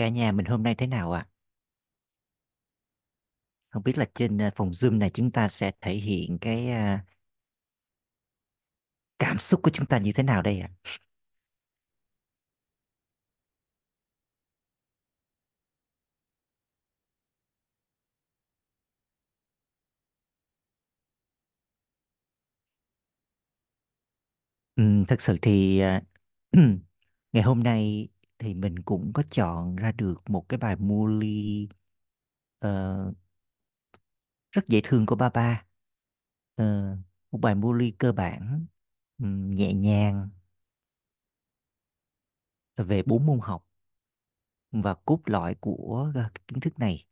[0.00, 1.26] Cả nhà mình hôm nay thế nào ạ?
[3.70, 7.04] Không biết là trên à, phòng Zoom này chúng ta sẽ thể hiện cái à,
[9.18, 10.68] cảm xúc của chúng ta như thế nào đây ạ?
[24.76, 26.02] Ừm, thật sự thì à,
[27.32, 28.08] ngày hôm nay
[28.40, 31.68] thì mình cũng có chọn ra được một cái bài Muli ly
[32.58, 33.12] ờ,
[34.52, 35.64] rất dễ thương của ba ba.
[36.62, 36.98] uh,
[37.32, 38.66] một bài Muli ly cơ bản,
[39.18, 40.28] um, nhẹ nhàng
[42.76, 43.64] về bốn môn học
[44.72, 47.06] và cốt lõi của ờ, kiến thức này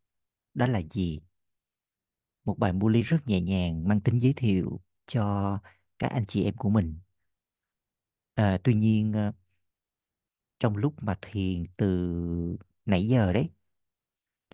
[0.55, 1.21] đó là gì?
[2.45, 5.59] Một bài Muli ly rất nhẹ nhàng mang tính giới thiệu cho
[5.99, 6.99] các anh chị em của mình
[8.35, 9.13] À, tuy nhiên
[10.59, 11.87] trong lúc mà thiền từ
[12.87, 13.51] nãy giờ đấy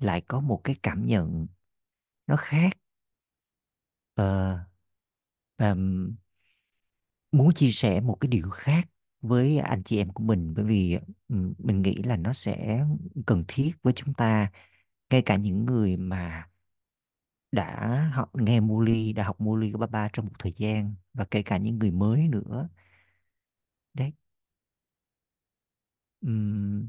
[0.01, 1.47] lại có một cái cảm nhận
[2.27, 2.71] nó khác.
[4.17, 4.67] À,
[5.59, 5.75] và
[7.33, 8.89] muốn chia sẻ một cái điều khác
[9.21, 10.99] với anh chị em của mình bởi vì
[11.59, 12.85] mình nghĩ là nó sẽ
[13.27, 14.51] cần thiết với chúng ta
[15.11, 16.49] ngay cả những người mà
[17.53, 21.43] đã học nghe Muli đã học Muli của Baba trong một thời gian và kể
[21.43, 22.69] cả những người mới nữa
[23.95, 24.13] đấy
[26.25, 26.89] Ừm,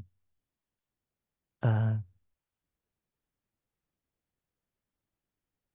[1.60, 1.96] ờ,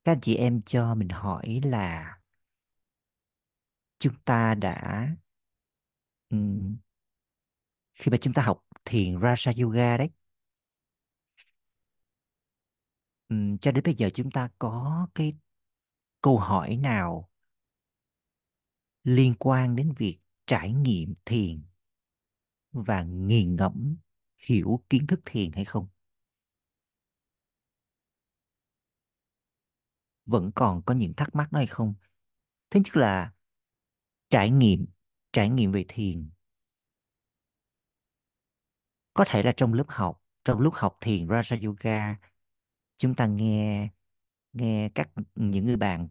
[0.04, 2.18] các anh chị em cho mình hỏi là
[4.00, 5.08] chúng ta đã
[6.32, 6.78] ừm,
[7.96, 10.10] khi mà chúng ta học thiền Raja Yoga đấy.
[13.30, 15.34] Ừm, cho đến bây giờ chúng ta có cái
[16.22, 17.30] câu hỏi nào
[19.04, 21.62] liên quan đến việc trải nghiệm thiền?
[22.72, 23.96] Và nghiền ngẫm
[24.38, 25.88] hiểu kiến thức thiền hay không?
[30.26, 31.94] Vẫn còn có những thắc mắc đó hay không?
[32.70, 33.34] Thứ nhất là
[34.30, 34.86] trải nghiệm
[35.34, 36.30] trải nghiệm về thiền.
[39.14, 42.16] Có thể là trong lớp học, trong lúc học thiền, Raja Yoga,
[42.98, 43.90] chúng ta nghe
[44.54, 46.08] nghe các, những người bạn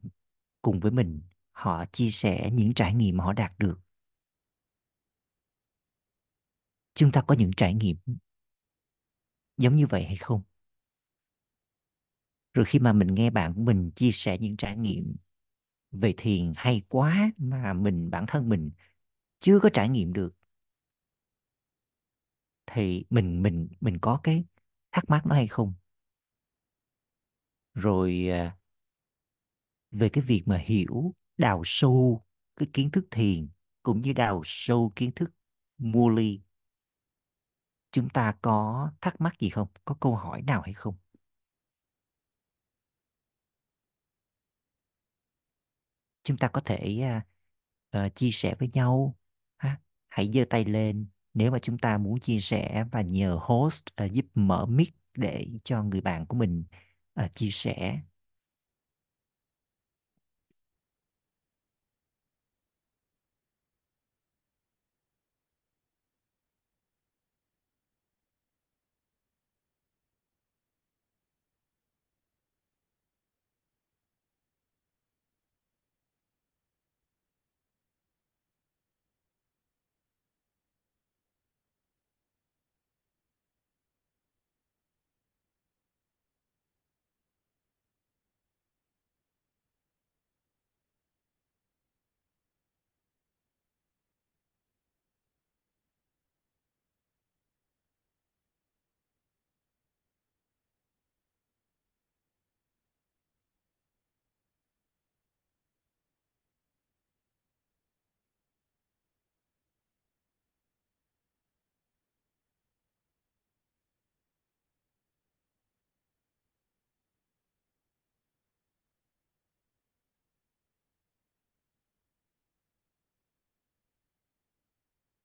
[0.63, 1.23] cùng với mình,
[1.53, 3.81] họ chia sẻ những trải nghiệm mà họ đạt được
[6.95, 7.97] chúng ta có những trải nghiệm
[9.57, 10.43] giống như vậy hay không?
[12.55, 15.17] Rồi khi mà mình nghe bạn của mình chia sẻ những trải nghiệm
[15.93, 18.71] về thiền hay quá mà mình, bản thân mình
[19.41, 20.35] chưa có trải nghiệm được,
[22.67, 24.45] thì mình mình mình có cái
[24.93, 25.75] thắc mắc nó hay không?
[27.75, 28.57] Rồi à,
[29.91, 32.25] về cái việc mà hiểu đào sâu
[32.57, 33.49] cái kiến thức thiền
[33.83, 35.31] cũng như đào sâu kiến thức
[35.79, 36.41] mua ly
[37.93, 39.69] chúng ta có thắc mắc gì không?
[39.85, 40.97] Có câu hỏi nào hay không?
[46.25, 47.03] Chúng ta có thể
[47.97, 49.17] uh, chia sẻ với nhau
[49.57, 49.81] ha.
[50.09, 51.07] Hãy giơ tay lên.
[51.35, 55.47] Nếu mà chúng ta muốn chia sẻ và nhờ host uh, giúp mở mic để
[55.65, 56.65] cho người bạn của mình
[57.25, 58.01] uh, chia sẻ.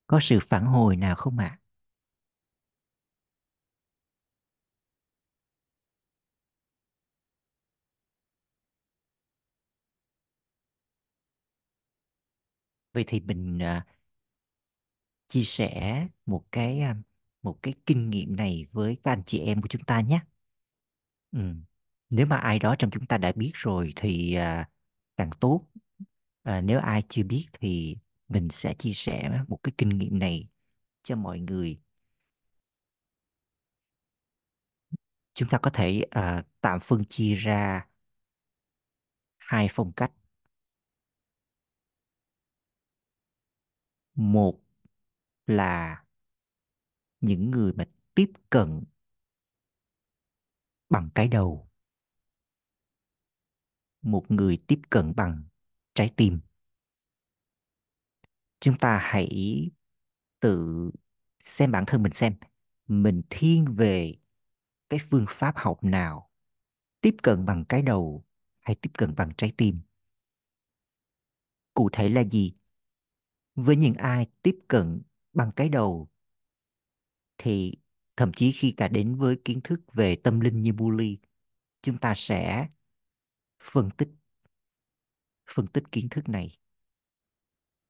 [0.06, 1.58] Có sự phản hồi nào không ạ
[12.92, 13.86] vậy thì mình à,
[15.28, 16.96] chia sẻ một cái à,
[17.42, 20.20] một cái kinh nghiệm này với các anh chị em của chúng ta nhé
[21.32, 21.38] ừ.
[22.10, 24.68] nếu mà ai đó trong chúng ta đã biết rồi thì à,
[25.16, 25.66] càng tốt
[26.42, 27.96] à, nếu ai chưa biết thì
[28.28, 30.48] mình sẽ chia sẻ một cái kinh nghiệm này
[31.02, 31.80] cho mọi người.
[35.34, 37.86] Chúng ta có thể à, tạm phân chia ra
[39.38, 40.12] hai phong cách.
[44.14, 44.60] Một
[45.46, 46.04] là
[47.20, 47.84] những người mà
[48.14, 48.84] tiếp cận
[50.88, 51.68] bằng cái đầu.
[54.02, 55.44] Một người tiếp cận bằng
[55.94, 56.40] trái tim
[58.60, 59.28] chúng ta hãy
[60.40, 60.90] tự
[61.40, 62.34] xem bản thân mình xem.
[62.88, 64.14] Mình thiên về
[64.88, 66.30] cái phương pháp học nào
[67.00, 68.24] tiếp cận bằng cái đầu
[68.60, 69.78] hay tiếp cận bằng trái tim?
[71.74, 72.54] Cụ thể là gì?
[73.54, 75.02] Với những ai tiếp cận
[75.32, 76.08] bằng cái đầu
[77.38, 77.74] thì
[78.16, 81.18] thậm chí khi cả đến với kiến thức về tâm linh như bully
[81.82, 82.68] chúng ta sẽ
[83.62, 84.08] phân tích
[85.50, 86.58] phân tích kiến thức này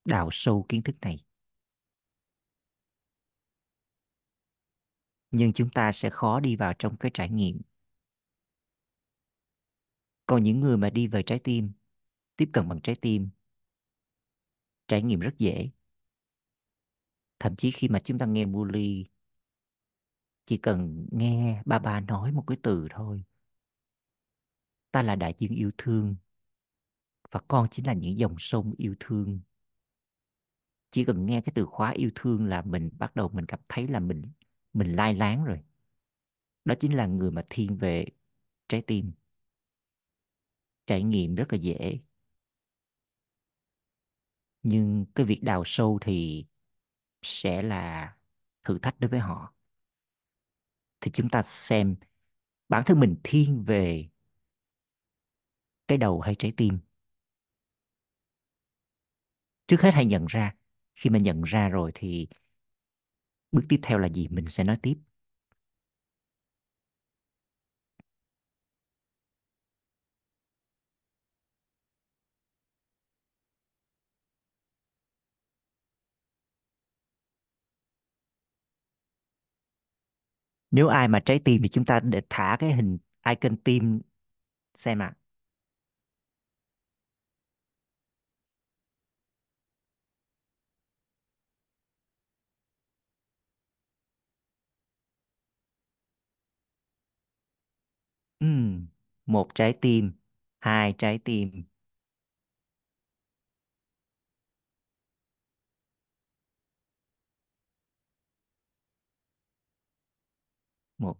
[0.07, 1.25] đào sâu kiến thức này.
[5.31, 7.61] Nhưng chúng ta sẽ khó đi vào trong cái trải nghiệm.
[10.27, 11.73] Còn những người mà đi về trái tim
[12.37, 13.29] tiếp cận bằng trái tim
[14.89, 15.71] trải nghiệm rất dễ.
[17.39, 19.07] Thậm chí khi mà chúng ta nghe Muli,
[20.47, 23.25] chỉ cần nghe ba ba nói một cái từ thôi
[24.97, 26.17] ta là đại dương yêu thương
[27.31, 29.41] và con chính là những dòng sông yêu thương
[30.97, 33.89] chỉ cần nghe cái từ khóa yêu thương là mình bắt đầu mình cảm thấy
[33.89, 34.23] là mình
[34.73, 35.59] mình lai láng rồi.
[36.65, 38.07] Đó chính là người mà thiên về
[38.69, 39.13] trái tim.
[40.87, 41.99] Trải nghiệm rất là dễ.
[44.63, 46.47] Nhưng cái việc đào sâu thì
[47.23, 48.15] sẽ là
[48.65, 49.55] thử thách đối với họ.
[51.01, 51.97] Thì chúng ta xem
[52.69, 54.09] bản thân mình thiên về
[55.89, 56.79] cái đầu hay trái tim.
[59.67, 60.56] Trước hết hãy nhận ra
[60.97, 62.29] khi mà nhận ra rồi thì
[63.53, 64.95] bước tiếp theo là gì mình sẽ nói tiếp
[80.71, 82.99] nếu ai mà trái tim thì chúng ta để thả cái hình
[83.29, 84.01] icon tim
[84.75, 85.17] xem ạ à.
[98.41, 98.89] Ừm,
[99.27, 100.13] một trái tim,
[100.61, 101.65] hai trái tim.
[110.99, 111.17] Một,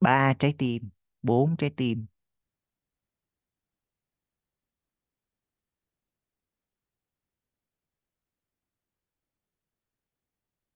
[0.00, 0.90] ba trái tim,
[1.22, 2.06] bốn trái tim.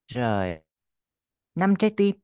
[0.09, 0.59] Rồi,
[1.55, 2.17] năm trái tim.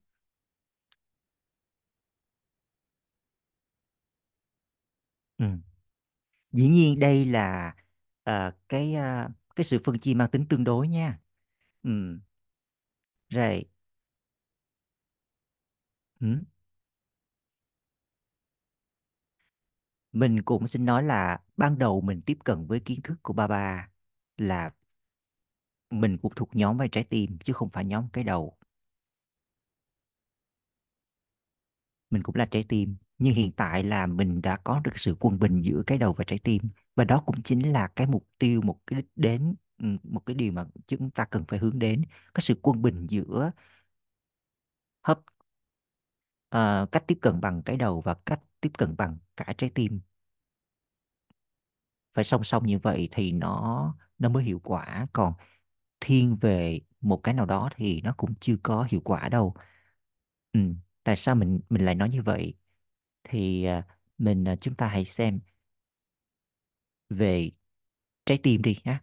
[6.52, 7.74] Dĩ nhiên đây là
[8.24, 11.18] ờ, cái ờ, cái sự phân chia mang tính tương đối nha.
[11.82, 11.90] Ừ.
[13.30, 13.64] rồi.
[16.20, 16.26] Ừ.
[20.12, 23.46] mình cũng xin nói là ban đầu mình tiếp cận với kiến thức của ba
[23.48, 23.88] ba
[24.36, 24.70] là
[25.90, 28.56] mình cũng thuộc nhóm vai trái tim chứ không phải nhóm cái đầu.
[32.10, 35.38] Mình cũng là trái tim nhưng hiện tại là mình đã có được sự quân
[35.38, 36.62] bình giữa cái đầu và trái tim.
[36.96, 40.34] Và đó cũng chính là cái mục tiêu một cái đích đến ừ, một cái
[40.36, 42.02] điều mà chúng ta cần phải hướng đến
[42.34, 43.52] cái sự quân bình giữa
[45.02, 45.19] hấp
[46.55, 50.00] uh, cách tiếp cận bằng cái đầu và cách tiếp cận bằng cả trái tim.
[52.14, 55.06] Phải song song như vậy thì nó nó mới hiệu quả.
[55.12, 55.32] Còn
[56.00, 59.55] thiên về một cái nào đó thì nó cũng chưa có hiệu quả đâu.
[60.52, 60.60] Ừ.
[61.05, 62.55] tại sao mình mình lại nói như vậy?
[63.24, 63.86] Thì à,
[64.19, 65.41] mình à, chúng ta hãy xem
[67.10, 67.50] về
[68.26, 68.98] trái tim đi nhé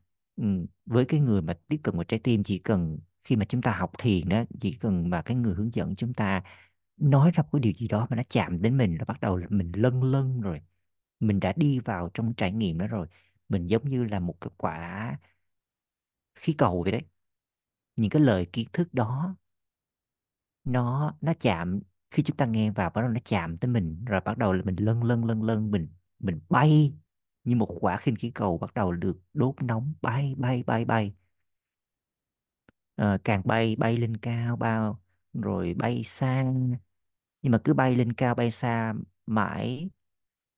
[0.85, 3.71] với cái người mà tiếp cận vào trái tim, chỉ cần khi mà chúng ta
[3.73, 6.43] học thiền đó chỉ cần mà cái người hướng dẫn chúng ta
[6.97, 9.37] nói ra một cái điều gì đó mà nó chạm đến mình là bắt đầu
[9.37, 10.61] là mình lân lân rồi,
[11.19, 13.07] mình đã đi vào trong trải nghiệm đó rồi,
[13.49, 15.17] mình giống như là một cái quả
[16.35, 17.01] khí cầu vậy đấy.
[17.95, 19.35] Những cái lời kiến thức đó,
[20.63, 21.79] nó nó chạm
[22.11, 24.63] khi chúng ta nghe vào bắt đầu nó chạm tới mình rồi bắt đầu là
[24.65, 25.87] mình lân lân lân lân mình
[26.19, 26.93] mình bay
[27.43, 31.13] như một quả khinh khí cầu bắt đầu được đốt nóng bay bay bay bay.
[32.95, 35.01] À, càng bay bay lên cao bao
[35.33, 36.53] rồi bay xa.
[37.41, 38.93] Nhưng mà cứ bay lên cao bay xa
[39.25, 39.89] mãi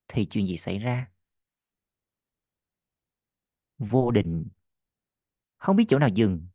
[0.08, 1.12] thì chuyện gì xảy ra?
[3.80, 4.46] Vô định.
[5.58, 6.48] Không biết chỗ nào dừng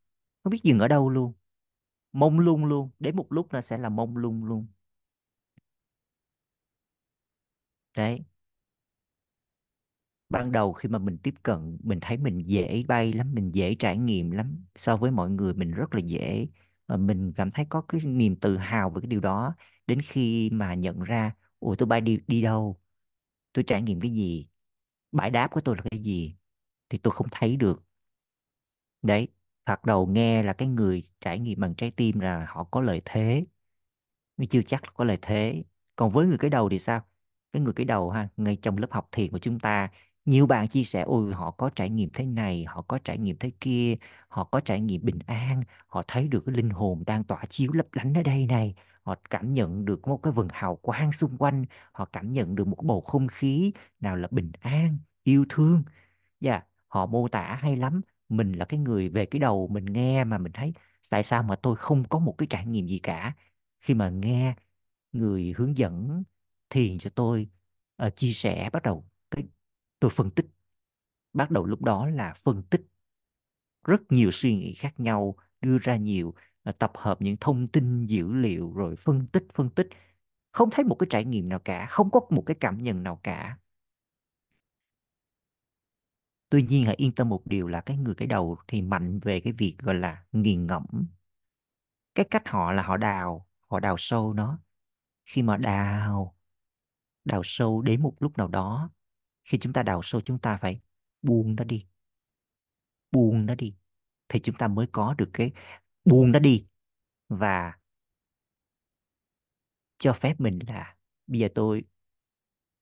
[0.44, 1.32] không biết dừng ở đâu luôn.
[2.12, 4.66] Mông lung luôn đến một lúc nó sẽ là mông lung luôn.
[7.96, 8.24] Đấy.
[10.28, 13.74] Ban đầu khi mà mình tiếp cận, mình thấy mình dễ bay lắm, mình dễ
[13.74, 16.46] trải nghiệm lắm, so với mọi người mình rất là dễ.
[16.88, 19.54] Mà mình cảm thấy có cái niềm tự hào về cái điều đó.
[19.86, 22.80] Đến khi mà nhận ra, ủa, tôi bay đi đi đâu?
[23.52, 24.48] Tôi trải nghiệm cái gì?
[25.12, 26.36] Bãi đáp của tôi là cái gì?
[26.88, 27.84] Thì tôi không thấy được.
[29.02, 29.28] Đấy,
[29.66, 33.00] thoạt đầu nghe là cái người trải nghiệm bằng trái tim là họ có lợi
[33.04, 33.46] thế.
[34.36, 35.64] Nhưng chưa chắc là có lợi thế.
[35.96, 37.02] Còn với người cái đầu thì sao?
[37.52, 39.88] Cái người cái đầu ha, ngay trong lớp học thiền của chúng ta,
[40.24, 43.36] nhiều bạn chia sẻ, ôi, họ có trải nghiệm thế này, họ có trải nghiệm
[43.38, 43.96] thế kia,
[44.28, 47.72] họ có trải nghiệm bình an, họ thấy được cái linh hồn đang tỏa chiếu
[47.72, 48.74] lấp lánh ở đây này.
[49.02, 52.68] Họ cảm nhận được một cái vầng hào quang xung quanh, họ cảm nhận được
[52.68, 55.82] một bầu không khí nào là bình an, yêu thương.
[56.40, 58.00] Dạ họ mô tả hay lắm.
[58.28, 60.72] Mình là cái người về cái đầu mình nghe mà mình thấy,
[61.10, 63.32] tại sao mà tôi không có một cái trải nghiệm gì cả?
[63.80, 64.54] Khi mà nghe
[65.12, 66.24] người hướng dẫn
[66.70, 67.48] thiền cho tôi
[68.06, 69.44] uh, chia sẻ bắt đầu cái
[70.00, 70.46] tôi phân tích.
[71.32, 72.82] Bắt đầu lúc đó là phân tích
[73.84, 76.34] rất nhiều suy nghĩ khác nhau đưa ra nhiều
[76.68, 79.88] uh, tập hợp những thông tin dữ liệu rồi phân tích phân tích.
[80.52, 83.20] Không thấy một cái trải nghiệm nào cả không có một cái cảm nhận nào
[83.22, 83.58] cả.
[86.48, 89.40] Tuy nhiên hãy yên tâm một điều là cái người cái đầu thì mạnh về
[89.40, 90.86] cái việc gọi là nghiền ngẫm.
[92.14, 94.58] Cái cách họ là họ đào họ đào sâu nó.
[95.24, 96.35] Khi mà đào
[97.26, 98.90] đào sâu đến một lúc nào đó.
[99.44, 100.80] Khi chúng ta đào sâu, chúng ta phải
[101.22, 101.86] buông nó đi.
[103.12, 103.74] Buông nó đi.
[104.28, 105.52] Thì chúng ta mới có được cái
[106.04, 106.66] buông nó đi.
[107.28, 107.78] Và
[109.98, 111.84] cho phép mình là bây giờ tôi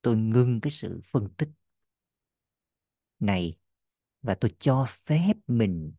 [0.03, 1.49] tôi ngưng cái sự phân tích
[3.19, 3.59] này
[4.23, 5.93] và tôi cho phép mình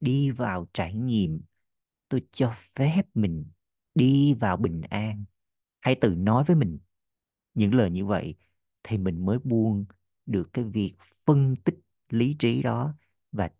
[0.00, 1.40] đi vào trải nghiệm.
[2.08, 3.50] Tôi cho phép mình
[3.94, 5.24] đi vào bình an.
[5.80, 6.78] Hãy tự nói với mình
[7.58, 8.34] những lời như vậy
[8.82, 9.84] thì mình mới buông
[10.26, 10.94] được cái việc
[11.26, 11.74] phân tích
[12.10, 12.94] lý trí đó
[13.32, 13.50] và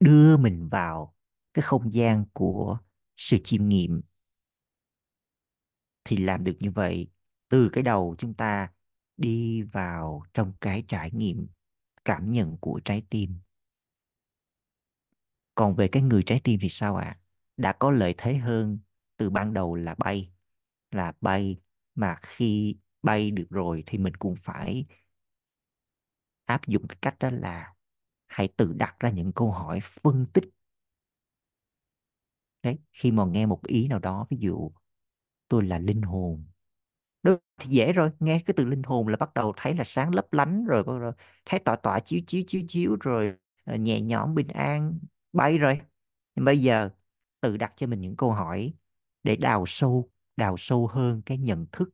[0.00, 1.14] đưa mình vào
[1.54, 2.78] cái không gian của
[3.16, 4.02] sự chiêm nghiệm
[6.04, 7.08] thì làm được như vậy,
[7.48, 8.72] từ cái đầu chúng ta
[9.16, 11.46] đi vào trong cái trải nghiệm,
[12.04, 13.38] cảm nhận của trái tim
[15.54, 17.18] còn về cái người trái tim thì sao ạ à?
[17.56, 18.78] đã có lợi thế hơn
[19.16, 20.30] từ ban đầu là bay
[20.90, 21.56] là bay
[21.94, 24.86] mà khi bay được rồi thì mình cũng phải
[26.46, 27.74] áp dụng cái cách đó là
[28.26, 30.44] hãy tự đặt ra những câu hỏi phân tích.
[32.62, 34.70] Đấy khi mà nghe một ý nào đó ví dụ
[35.48, 36.44] tôi là linh hồn.
[37.24, 40.14] Đó thì dễ rồi nghe cái từ linh hồn là bắt đầu thấy là sáng
[40.16, 41.12] lấp lánh rồi, rồi
[41.46, 45.00] thấy tỏa tỏa chiếu chiếu chiếu chiếu rồi ờ, nhẹ nhõm bình an
[45.32, 45.80] bay rồi.
[46.36, 46.90] Nhưng bây giờ
[47.40, 48.74] tự đặt cho mình những câu hỏi
[49.22, 51.90] để đào sâu đào sâu hơn cái nhận thức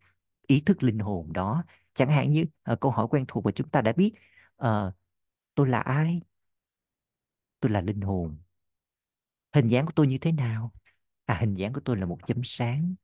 [0.47, 1.65] ý thức linh hồn đó.
[1.95, 4.13] Chẳng hạn như uh, câu hỏi quen thuộc mà chúng ta đã biết
[4.67, 4.95] uh,
[5.55, 6.17] tôi là ai?
[7.61, 8.37] Tôi là linh hồn.
[9.55, 10.73] Hình dáng của tôi như thế nào?
[11.25, 12.95] À hình dáng của tôi là một chấm sáng.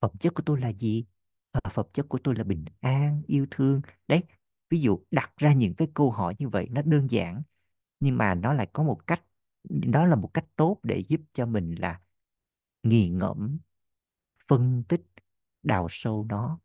[0.00, 1.06] Phẩm chất của tôi là gì?
[1.52, 3.80] À, phẩm chất của tôi là bình an yêu thương.
[4.08, 4.22] Đấy
[4.70, 7.42] ví dụ đặt ra những cái câu hỏi như vậy nó đơn giản
[8.00, 9.22] nhưng mà nó lại có một cách
[9.66, 12.00] đó là một cách tốt để giúp cho mình là
[12.82, 13.58] nghiền ngẫm
[14.48, 15.02] phân tích
[15.66, 16.58] đào sâu nó.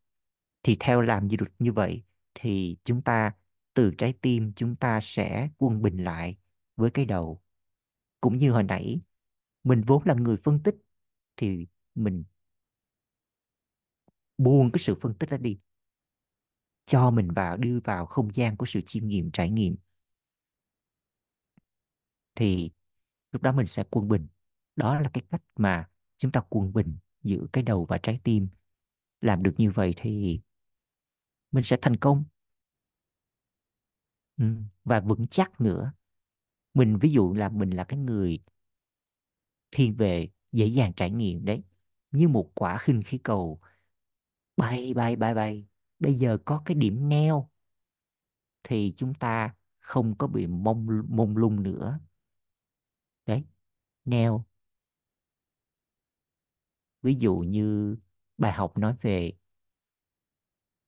[0.63, 2.03] Thì theo làm gì được như vậy
[2.34, 3.36] thì chúng ta,
[3.74, 6.38] từ trái tim chúng ta sẽ quân bình lại
[6.75, 7.41] với cái đầu.
[8.22, 9.01] Cũng như hồi nãy,
[9.63, 10.75] mình vốn là người phân tích
[11.38, 12.24] thì mình
[14.38, 15.60] buông cái sự phân tích đó đi.
[16.86, 19.75] Cho mình vào, đưa vào không gian của sự chiêm nghiệm, trải nghiệm.
[22.36, 22.72] Thì
[23.31, 24.27] lúc đó mình sẽ quân bình.
[24.75, 28.48] Đó là cái cách mà chúng ta quân bình giữa cái đầu và trái tim
[29.22, 30.42] làm được như vậy thì
[31.51, 32.24] mình sẽ thành công.
[34.38, 34.46] Ừ.
[34.86, 35.92] và vững chắc nữa.
[36.74, 38.40] Mình, ví dụ là mình là cái người
[39.72, 41.63] thiên về dễ dàng trải nghiệm đấy,
[42.12, 43.60] như một quả khinh khí cầu
[44.58, 45.68] bay bay bay bay.
[46.00, 47.50] Bây giờ có cái điểm neo
[48.63, 52.00] thì chúng ta không có bị mông mông lung nữa.
[53.25, 53.44] Đấy,
[54.06, 54.46] neo.
[57.01, 57.96] Ví dụ như
[58.42, 59.34] bài học nói về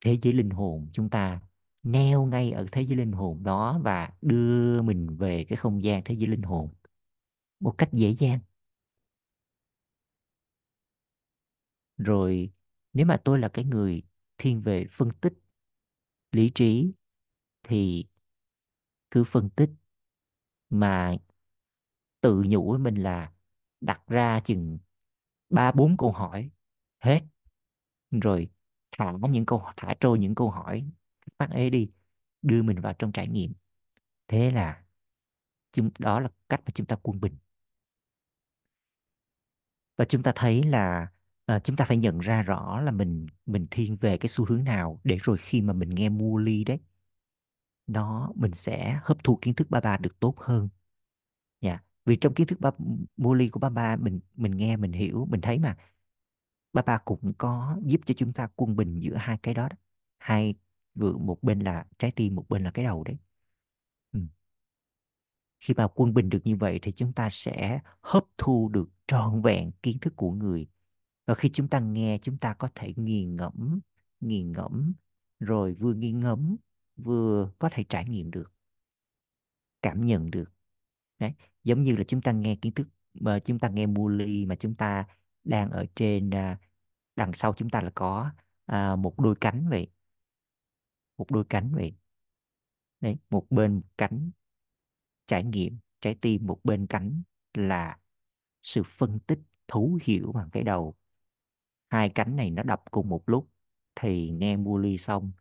[0.05, 0.89] thế giới linh hồn.
[0.93, 1.41] Chúng ta
[1.83, 6.01] neo ngay ở thế giới linh hồn đó và đưa mình về cái không gian
[6.05, 6.69] thế giới linh hồn
[7.59, 8.39] một cách dễ dàng.
[11.97, 12.51] Rồi,
[12.93, 14.03] nếu mà tôi là cái người
[14.37, 15.33] thiên về phân tích
[16.31, 16.93] lý trí,
[17.63, 18.05] thì
[19.11, 19.69] cứ phân tích
[20.69, 21.17] mà
[22.21, 23.31] tự nhủ với mình là
[23.81, 24.77] đặt ra chừng
[25.49, 26.51] ba bốn câu hỏi
[26.99, 27.21] hết
[28.19, 28.49] rồi
[28.97, 30.85] thả những câu thả trôi những câu hỏi
[31.21, 31.91] các bác ấy đi
[32.41, 33.53] đưa mình vào trong trải nghiệm.
[34.27, 34.83] Thế là
[35.71, 37.37] chúng đó là cách mà chúng ta quân bình.
[39.97, 41.07] Và chúng ta thấy là
[41.45, 44.63] à, chúng ta phải nhận ra rõ là mình mình thiên về cái xu hướng
[44.63, 46.79] nào để rồi khi mà mình nghe mua ly đấy
[47.87, 50.69] nó mình sẽ hấp thu kiến thức ba ba được tốt hơn.
[51.61, 52.71] Dạ vì trong kiến thức ba
[53.17, 55.77] mua ly của ba ba mình mình nghe mình hiểu mình thấy mà
[56.73, 59.75] ba ba cũng có giúp cho chúng ta quân bình giữa hai cái đó, đó.
[60.17, 60.55] hai
[60.95, 63.17] vừa một bên là trái tim một bên là cái đầu đấy
[64.13, 64.19] ừ.
[65.59, 69.41] khi mà quân bình được như vậy thì chúng ta sẽ hấp thu được trọn
[69.41, 70.67] vẹn kiến thức của người
[71.25, 73.79] và khi chúng ta nghe chúng ta có thể nghiền ngẫm
[74.21, 74.93] nghiền ngẫm
[75.39, 76.55] rồi vừa nghiền ngẫm
[76.97, 78.51] vừa có thể trải nghiệm được
[79.81, 80.51] cảm nhận được
[81.19, 84.55] đấy giống như là chúng ta nghe kiến thức mà chúng ta nghe Muli mà
[84.55, 85.05] chúng ta
[85.43, 86.59] đang ở trên à,
[87.15, 88.31] đằng sau chúng ta là có
[88.65, 89.87] à, một đôi cánh vậy.
[91.17, 91.95] Một đôi cánh vậy.
[93.01, 94.31] Đấy một bên cánh
[95.27, 97.21] trải nghiệm trái tim một bên cánh
[97.53, 97.99] là
[98.63, 100.95] sự phân tích thấu hiểu bằng cái đầu.
[101.89, 103.49] Hai cánh này nó đập cùng một lúc
[103.95, 105.31] thì nghe mua ly xong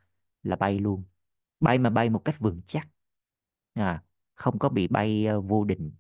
[0.43, 1.05] là bay luôn.
[1.61, 2.89] Bay mà bay một cách vững chắc.
[3.75, 4.05] À,
[4.35, 5.93] không có bị bay uh, vô định.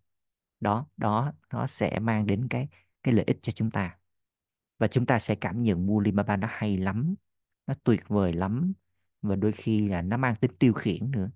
[0.60, 2.68] Đó đó nó sẽ mang đến cái
[3.02, 3.98] cái lợi ích cho chúng ta.
[4.78, 7.14] Và chúng ta sẽ cảm nhận Alibaba nó hay lắm,
[7.66, 8.72] nó tuyệt vời lắm.
[9.22, 11.30] Và đôi khi là nó mang tính tiêu khiển nữa.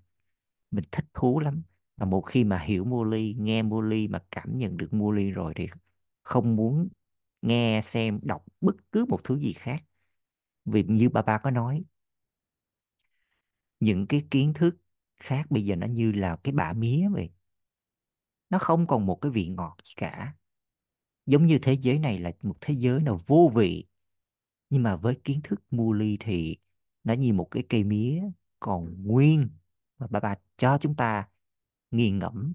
[0.71, 1.63] Mình thích thú lắm.
[1.97, 5.67] Và một khi mà hiểu Muli, nghe Muli mà cảm nhận được Muli rồi thì
[6.23, 6.89] không muốn
[7.41, 9.83] nghe, xem, đọc bất cứ một thứ gì khác.
[10.65, 11.83] Vì như bà ba có nói,
[13.79, 14.77] những cái kiến thức
[15.19, 17.29] khác bây giờ nó như là cái bã mía vậy.
[18.49, 20.35] Nó không còn một cái vị ngọt gì cả
[21.27, 23.85] giống như thế giới này là một thế giới nào vô vị,
[24.69, 26.57] nhưng mà với kiến thức mua ly thì
[27.03, 28.23] nó như một cái cây mía
[28.59, 29.49] còn nguyên
[29.97, 31.27] và bà bà cho chúng ta
[31.91, 32.53] nghiền ngẫm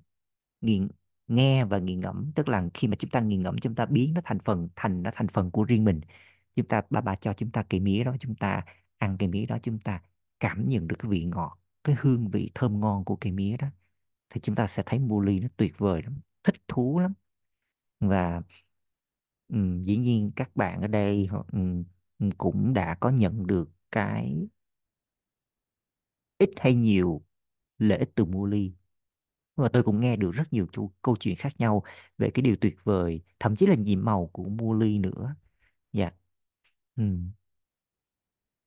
[0.61, 0.89] nghiền
[1.29, 2.33] nghe và nghiền ngẫm.
[2.35, 5.03] Tức là khi mà chúng ta nghiền ngẫm, chúng ta biến nó thành phần, thành,
[5.03, 6.01] nó thành phần của riêng mình.
[6.57, 8.65] Chúng ta, bà bà cho chúng ta cây mía đó, chúng ta
[8.99, 10.03] ăn cây mía đó, chúng ta
[10.41, 13.69] cảm nhận được cái vị ngọt, cái hương vị thơm ngon của cây mía đó,
[14.31, 17.13] thì chúng ta sẽ thấy mua ly nó tuyệt vời lắm, thích thú lắm
[18.03, 18.43] và
[19.49, 21.85] um, dĩ nhiên các bạn ở đây um,
[22.39, 24.49] cũng đã có nhận được cái
[26.39, 27.23] ít hay nhiều
[27.79, 28.73] lợi ích từ mua ly.
[29.57, 31.83] Và tôi cũng nghe được rất nhiều câu, câu chuyện khác nhau
[32.19, 35.37] về cái điều tuyệt vời thậm chí là nhiệm màu của mua ly nữa.
[35.93, 36.11] Dạ.
[36.97, 37.05] Ừ.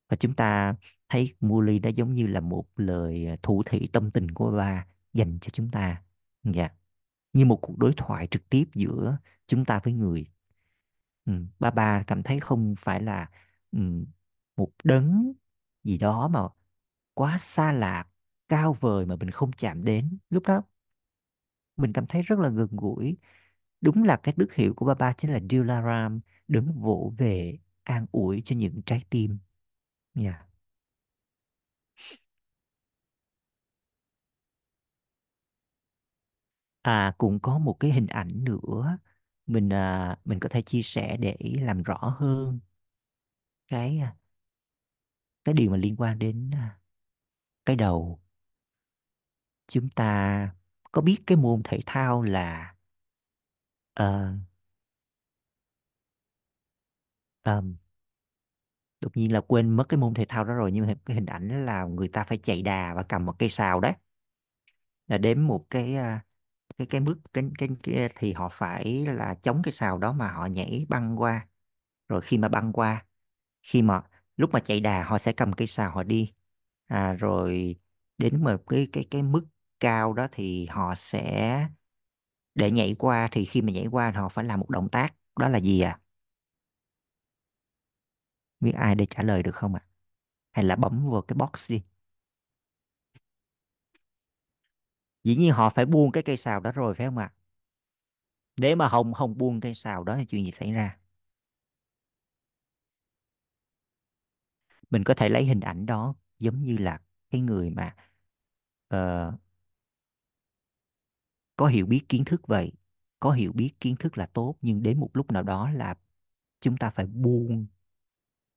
[0.09, 0.75] và chúng ta
[1.09, 4.51] thấy mua ly đó giống như là một lời à, thủ thị tâm tình của
[4.51, 6.03] ba dành cho chúng ta.
[6.43, 6.69] Dạ
[7.35, 10.27] như một cuộc đối thoại trực tiếp giữa chúng ta với người
[11.25, 11.33] ừ.
[11.59, 13.29] ba ba cảm thấy không phải là
[13.71, 13.79] ừ,
[14.57, 15.33] một đấng
[15.83, 16.41] gì đó mà
[17.13, 18.07] quá xa lạ
[18.49, 20.63] cao vời mà mình không chạm đến lúc đó
[21.77, 23.17] mình cảm thấy rất là gần gũi
[23.81, 28.05] đúng là cái đức hiệu của ba ba chính là Dilaram đứng vỗ về an
[28.11, 29.37] ủi cho những trái tim
[30.15, 30.47] yeah.
[36.85, 38.97] À cũng có một cái hình ảnh nữa
[39.47, 42.59] mình à, mình có thể chia sẻ để làm rõ hơn
[43.67, 44.15] cái à,
[45.43, 46.79] cái điều mà liên quan đến à,
[47.65, 48.21] cái đầu.
[49.67, 50.55] Chúng ta
[50.91, 52.75] có biết cái môn thể thao là
[53.99, 54.35] uh,
[57.45, 57.77] um,
[59.01, 61.25] đột nhiên là quên mất cái môn thể thao đó rồi nhưng mà cái hình
[61.25, 63.93] ảnh là người ta phải chạy đà và cầm một cây sào đấy
[65.07, 66.21] là đếm một cái uh,
[66.77, 70.27] cái cái bước cái, cái, cái thì họ phải là chống cái sào đó mà
[70.31, 71.47] họ nhảy băng qua.
[72.09, 73.05] Rồi khi mà băng qua
[73.63, 74.01] khi mà
[74.37, 76.33] lúc mà chạy đà họ sẽ cầm cây sào họ đi.
[76.87, 77.75] À, rồi
[78.17, 79.45] đến một cái cái cái mức
[79.79, 81.69] cao đó thì họ sẽ
[82.55, 85.49] để nhảy qua thì khi mà nhảy qua họ phải làm một động tác đó
[85.49, 85.99] là gì à
[88.59, 89.79] biết ai để trả lời được không ạ?
[89.83, 89.87] À?
[90.53, 91.83] hay là bấm vào cái box đi.
[95.25, 97.33] Dĩ nhiên họ phải buông cái cây sào đó rồi phải không ạ?
[98.57, 100.97] Nếu mà không không buông cây sào đó thì chuyện gì xảy ra?
[104.89, 107.95] Mình có thể lấy hình ảnh đó giống như là cái người mà
[108.95, 109.33] uh,
[111.57, 112.71] có hiểu biết kiến thức vậy
[113.19, 115.95] có hiểu biết kiến thức là tốt nhưng đến một lúc nào đó là
[116.61, 117.67] chúng ta phải buông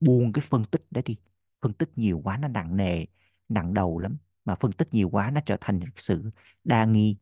[0.01, 1.17] buông cái phân tích đó đi.
[1.63, 3.07] Phân tích nhiều quá nó nặng nề
[3.49, 6.31] nặng đầu lắm mà phân tích nhiều quá nó trở thành sự
[6.65, 7.17] đa nghi.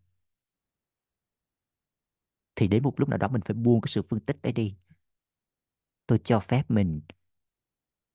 [2.57, 4.77] Thì đến một lúc nào đó mình phải buông cái sự phân tích đấy đi.
[6.07, 7.01] Tôi cho phép mình,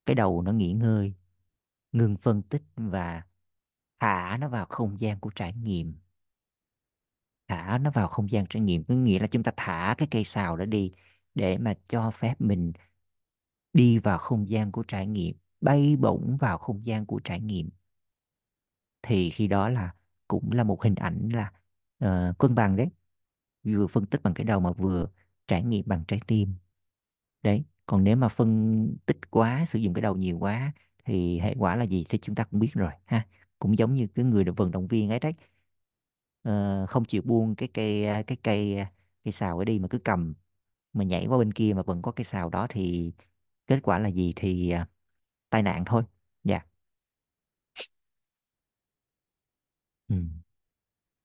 [0.05, 1.13] cái đầu nó nghỉ ngơi,
[1.91, 3.23] ngừng phân tích và
[3.99, 5.93] thả nó vào không gian của trải nghiệm.
[7.47, 10.23] Thả nó vào không gian trải nghiệm, có nghĩa là chúng ta thả cái cây
[10.23, 10.91] xào đó đi
[11.35, 12.73] để mà cho phép mình
[13.73, 17.69] đi vào không gian của trải nghiệm, bay bổng vào không gian của trải nghiệm
[19.03, 19.93] thì khi đó là
[20.27, 21.51] cũng là một hình ảnh là
[22.05, 22.89] uh, cân bằng đấy.
[23.63, 25.07] Vừa phân tích bằng cái đầu mà vừa
[25.47, 26.55] trải nghiệm bằng trái tim.
[27.43, 30.73] Đấy còn nếu mà phân tích quá sử dụng cái đầu nhiều quá
[31.05, 33.27] thì hệ quả là gì thì chúng ta cũng biết rồi ha?
[33.59, 35.33] Cũng giống như cái người vận động viên ấy đấy.
[36.49, 38.85] Uh, không chịu buông cái cây cái cây
[39.23, 40.33] cây sào ấy đi mà cứ cầm
[40.93, 43.13] mà nhảy qua bên kia mà vẫn có cái sào đó thì
[43.67, 44.87] kết quả là gì thì uh,
[45.49, 46.03] tai nạn thôi
[46.43, 46.61] dạ
[50.11, 50.15] ừ.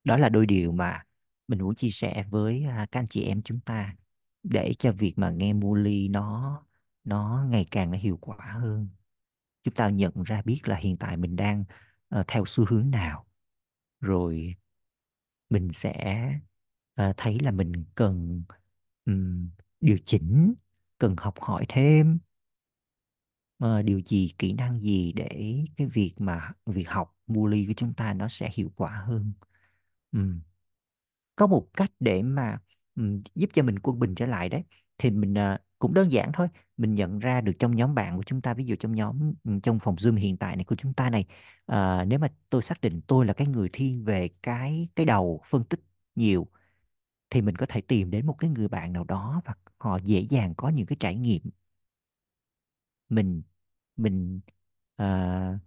[0.05, 1.03] đó là đôi điều mà
[1.49, 3.97] mình muốn chia sẻ với à, các anh chị em chúng ta
[4.43, 6.63] để cho việc mà nghe Muli nó
[7.05, 8.89] nó ngày càng nó hiệu quả hơn
[9.65, 11.65] chúng ta nhận ra biết là hiện tại mình đang
[12.09, 13.27] ờ, theo xu hướng nào
[14.01, 14.55] rồi
[15.51, 15.95] mình sẽ
[16.95, 18.43] ờ, thấy là mình cần
[19.07, 20.55] um, điều chỉnh
[20.99, 22.19] cần học hỏi thêm
[23.65, 27.73] uh, điều gì kỹ năng gì để cái việc mà việc học mua ly của
[27.77, 29.33] chúng ta nó sẽ hiệu quả hơn.
[30.13, 30.21] Ừ.
[31.37, 32.59] có một cách để mà
[32.97, 34.65] um, giúp cho mình quân bình trở lại đấy.
[34.99, 36.49] Thì mình uh, cũng đơn giản thôi.
[36.77, 39.79] Mình nhận ra được trong nhóm bạn của chúng ta ví dụ trong nhóm trong
[39.79, 41.27] phòng Zoom hiện tại này của chúng ta này
[41.67, 45.43] ờ, nếu mà tôi xác định tôi là cái người thiên về cái cái đầu
[45.47, 45.81] phân tích
[46.15, 46.49] nhiều
[47.31, 50.21] thì mình có thể tìm đến một cái người bạn nào đó và họ dễ
[50.31, 51.43] dàng có những cái trải nghiệm.
[53.09, 53.43] Mình
[53.97, 54.41] mình
[54.97, 55.59] à,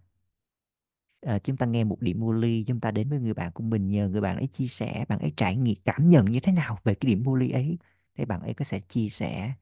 [1.20, 3.62] à, chúng ta nghe một điểm mua ly chúng ta đến với người bạn của
[3.64, 6.52] mình nhờ người bạn ấy chia sẻ bạn ấy trải nghiệm cảm nhận như thế
[6.52, 7.78] nào về cái điểm mua ly ấy?
[8.14, 9.52] Thì bạn ấy có sẽ chia sẻ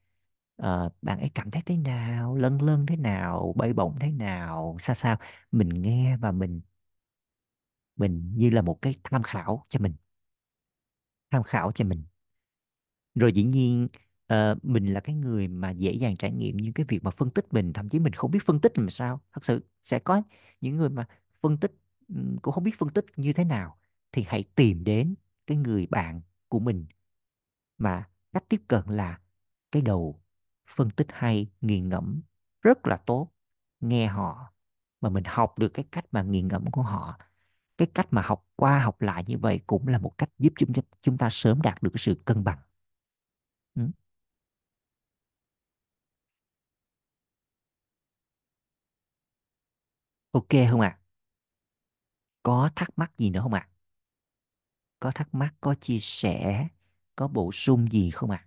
[0.63, 0.67] uh,
[1.03, 4.95] bạn ấy cảm thấy thế nào lân lân thế nào bay bổng thế nào sao
[4.95, 5.17] sao?
[5.53, 6.61] Mình nghe và mình
[7.97, 9.95] mình như là một cái tham khảo cho mình.
[11.31, 12.05] Tham khảo cho mình.
[13.15, 13.89] Rồi dĩ nhiên
[14.33, 17.31] uh, mình là cái người mà dễ dàng trải nghiệm những cái việc mà phân
[17.31, 19.21] tích mình thậm chí mình không biết phân tích làm sao.
[19.33, 20.23] Thật sự sẽ có
[20.61, 21.07] những người mà
[21.43, 21.73] phân tích
[22.43, 23.79] cũng không biết phân tích như thế nào
[24.13, 25.15] thì hãy tìm đến
[25.47, 26.87] cái người bạn của mình
[27.79, 29.21] mà cách tiếp cận là
[29.73, 30.21] cái đầu
[30.71, 32.23] phân tích hay nghiền ngẫm
[32.63, 33.31] rất là tốt
[33.81, 34.53] nghe họ
[35.01, 37.19] mà mình học được cái cách mà nghiền ngẫm của họ,
[37.79, 40.73] cái cách mà học qua học lại như vậy cũng là một cách giúp chúng
[41.03, 42.59] chúng ta sớm đạt được cái sự cân bằng
[43.75, 43.83] Ừ.
[50.33, 50.98] Ok không ạ?
[52.49, 53.69] Có thắc mắc gì nữa không ạ?
[55.01, 56.69] Có thắc mắc, có chia sẻ,
[57.17, 58.47] có bổ sung gì không ạ?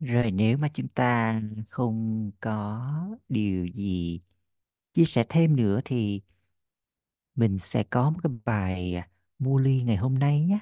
[0.00, 2.82] Rồi nếu mà chúng ta không có
[3.28, 4.20] điều gì
[4.94, 6.22] chia sẻ thêm nữa thì
[7.34, 9.08] mình sẽ có một cái bài à,
[9.38, 10.58] mua ly ngày hôm nay nhé.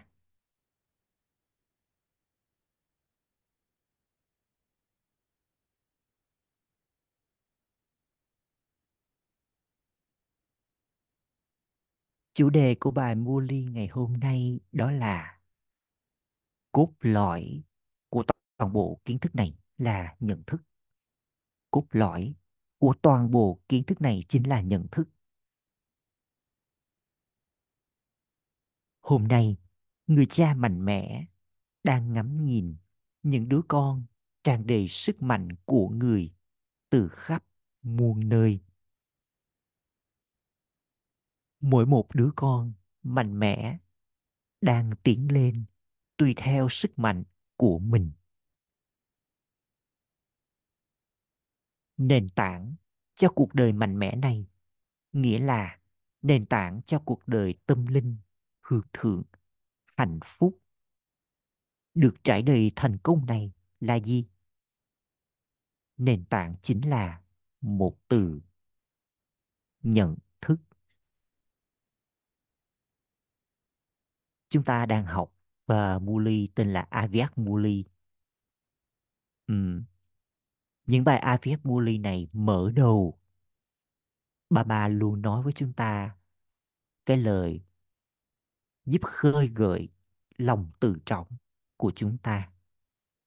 [12.35, 15.39] Chủ đề của bài mua ly ngày hôm nay đó là
[16.73, 17.63] cốt lõi
[18.09, 18.23] của
[18.57, 20.63] toàn bộ kiến thức này là nhận thức.
[21.71, 22.35] Cốt lõi
[22.79, 25.09] của toàn bộ kiến thức này chính là nhận thức.
[29.01, 29.57] Hôm nay,
[30.07, 31.27] người cha mạnh mẽ
[31.85, 32.77] đang ngắm nhìn
[33.23, 34.05] những đứa con
[34.43, 36.33] tràn đầy sức mạnh của người
[36.91, 37.45] từ khắp
[37.83, 38.61] muôn nơi.
[41.61, 43.79] Mỗi một đứa con mạnh mẽ
[44.61, 45.65] đang tiến lên
[46.17, 47.25] tùy theo sức mạnh
[47.57, 48.13] của mình.
[51.97, 52.75] Nền tảng
[53.15, 54.47] cho cuộc đời mạnh mẽ này.
[55.13, 55.79] Nghĩa là
[56.23, 58.17] nền tảng cho cuộc đời tâm linh,
[58.61, 59.23] hưởng thượng,
[59.97, 60.59] hạnh phúc.
[61.95, 64.27] Được trải đầy thành công này là gì?
[65.97, 67.23] nền tảng chính là
[67.61, 68.41] một từ.
[69.83, 70.57] Nhận thức.
[74.49, 75.33] Chúng ta đang học
[75.67, 77.85] và Muli tên là Aviat Muli.
[79.47, 79.83] Ừ,
[80.87, 83.19] những bài Aviat Muli này mở đầu.
[84.51, 86.17] Bà bà luôn nói với chúng ta
[87.07, 87.61] cái lời
[88.85, 89.89] giúp khơi gợi
[90.39, 91.27] lòng tự trọng
[91.77, 92.51] của chúng ta.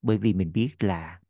[0.02, 1.22] Bởi vì mình biết là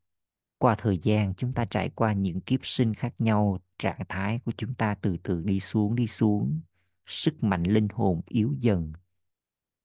[0.58, 4.52] qua thời gian chúng ta trải qua những kiếp sinh khác nhau, trạng thái của
[4.58, 6.62] chúng ta từ từ đi xuống đi xuống,
[7.06, 8.94] sức mạnh linh hồn yếu dần,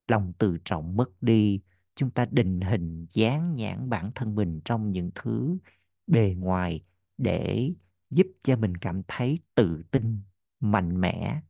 [0.08, 1.60] lòng tự trọng mất đi,
[1.94, 5.58] chúng ta định hình dán nhãn bản thân mình trong những thứ
[6.06, 6.84] bề ngoài
[7.18, 7.70] để
[8.10, 10.20] giúp cho mình cảm thấy tự tin,
[10.60, 11.42] mạnh mẽ.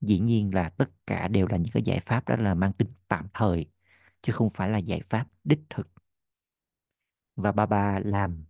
[0.00, 2.88] Dĩ nhiên là tất cả đều là những cái giải pháp đó là mang tính
[3.08, 3.66] tạm thời,
[4.22, 5.88] chứ không phải là giải pháp đích thực.
[7.36, 8.44] Và ba ba làm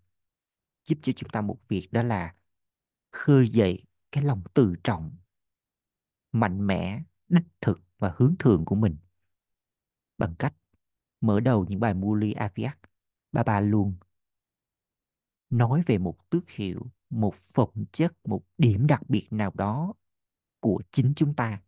[0.85, 2.35] giúp cho chúng ta một việc đó là
[3.11, 5.17] khơi dậy cái lòng tự trọng,
[6.33, 8.97] mạnh mẽ, đích thực và hướng thượng của mình.
[10.19, 10.55] Bằng cách
[11.21, 12.79] mở đầu những bài Muli Aviat
[13.33, 13.97] ba ba luôn
[15.51, 19.95] nói về một tước hiệu, một phẩm chất, một điểm đặc biệt nào đó
[20.61, 21.63] của chính chúng ta.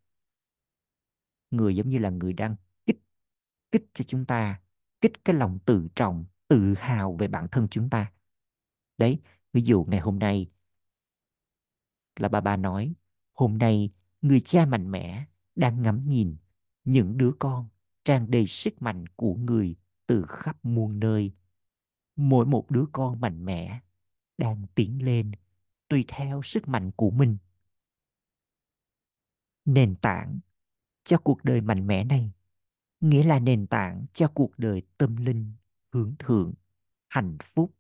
[1.50, 3.00] Người giống như là người đang kích
[3.72, 4.60] kích cho chúng ta,
[5.00, 8.12] kích cái lòng tự trọng, tự hào về bản thân chúng ta.
[8.98, 9.20] Đấy,
[9.52, 10.50] ví dụ ngày hôm nay
[12.16, 12.94] là bà bà nói,
[13.32, 13.90] hôm nay
[14.22, 16.36] người cha mạnh mẽ đang ngắm nhìn
[16.84, 17.68] những đứa con
[18.04, 21.32] tràn đầy sức mạnh của người từ khắp muôn nơi
[22.16, 23.80] mỗi một đứa con mạnh mẽ
[24.38, 25.32] đang tiến lên
[25.88, 27.36] tùy theo sức mạnh của mình.
[29.64, 30.38] Nền tảng
[31.04, 32.32] cho cuộc đời mạnh mẽ này
[33.00, 35.52] nghĩa là nền tảng cho cuộc đời tâm linh
[35.92, 36.54] hướng thượng
[37.08, 37.74] hạnh phúc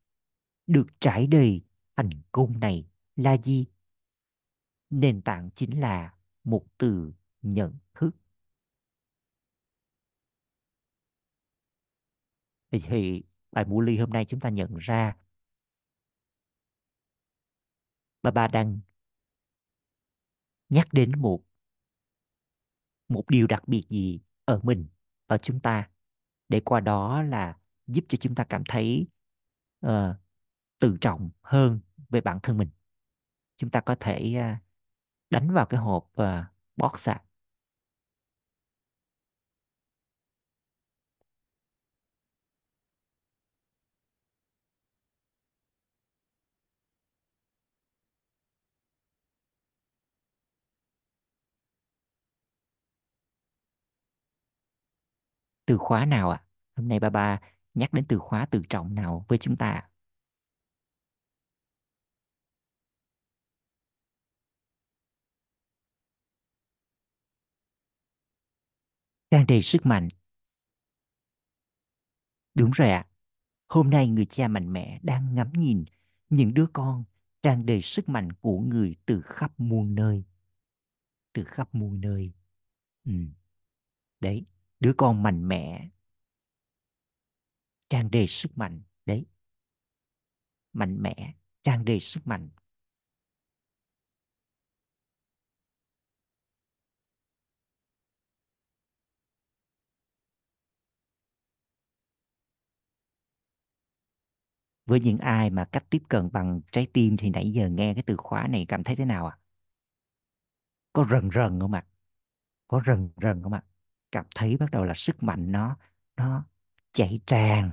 [0.66, 1.62] được trải đầy
[1.96, 3.66] thành công này là gì?
[4.90, 8.10] Nền tảng chính là một từ nhận thức.
[12.70, 13.22] Thì,
[13.56, 15.16] bài mua ly hôm nay chúng ta nhận ra
[18.22, 18.80] bà ba đang
[20.68, 21.42] nhắc đến một
[23.08, 24.86] một điều đặc biệt gì ở mình
[25.26, 25.90] ở chúng ta
[26.48, 29.06] để qua đó là giúp cho chúng ta cảm thấy
[29.86, 29.90] uh,
[30.78, 32.68] tự trọng hơn về bản thân mình.
[33.56, 34.62] Chúng ta có thể uh,
[35.30, 36.26] đánh vào cái hộp uh,
[36.76, 37.22] box ạ.
[55.66, 56.42] Từ khóa nào ạ?
[56.42, 56.44] À?
[56.76, 57.40] Hôm nay ba ba
[57.74, 59.82] nhắc đến từ khóa tự trọng nào với chúng ta?
[69.30, 70.08] Tràn đầy sức mạnh.
[72.54, 72.98] Đúng rồi ạ.
[72.98, 73.10] À.
[73.68, 75.84] Hôm nay người cha mạnh mẽ đang ngắm nhìn
[76.30, 77.04] những đứa con
[77.42, 80.24] tràn đầy sức mạnh của người từ khắp muôn nơi.
[81.32, 82.32] Từ khắp muôn nơi.
[83.04, 83.12] Ừ.
[84.20, 84.44] Đấy,
[84.86, 85.88] đứa con mạnh mẽ
[87.88, 89.24] tràn đầy sức mạnh, đấy
[90.72, 91.14] mạnh mẽ
[91.62, 92.48] tràn đầy sức mạnh
[104.86, 108.02] với những ai mà cách tiếp cận bằng trái tim thì nãy giờ nghe cái
[108.06, 109.38] từ khóa này cảm thấy thế nào ạ?
[109.40, 109.42] À?
[110.92, 111.84] Có rần rần không ạ?
[111.86, 111.90] À?
[112.68, 113.62] Có rần rần không ạ?
[113.66, 113.75] À?
[114.16, 115.76] Cảm thấy bắt đầu là sức mạnh nó
[116.16, 116.44] nó
[116.92, 117.70] chảy tràn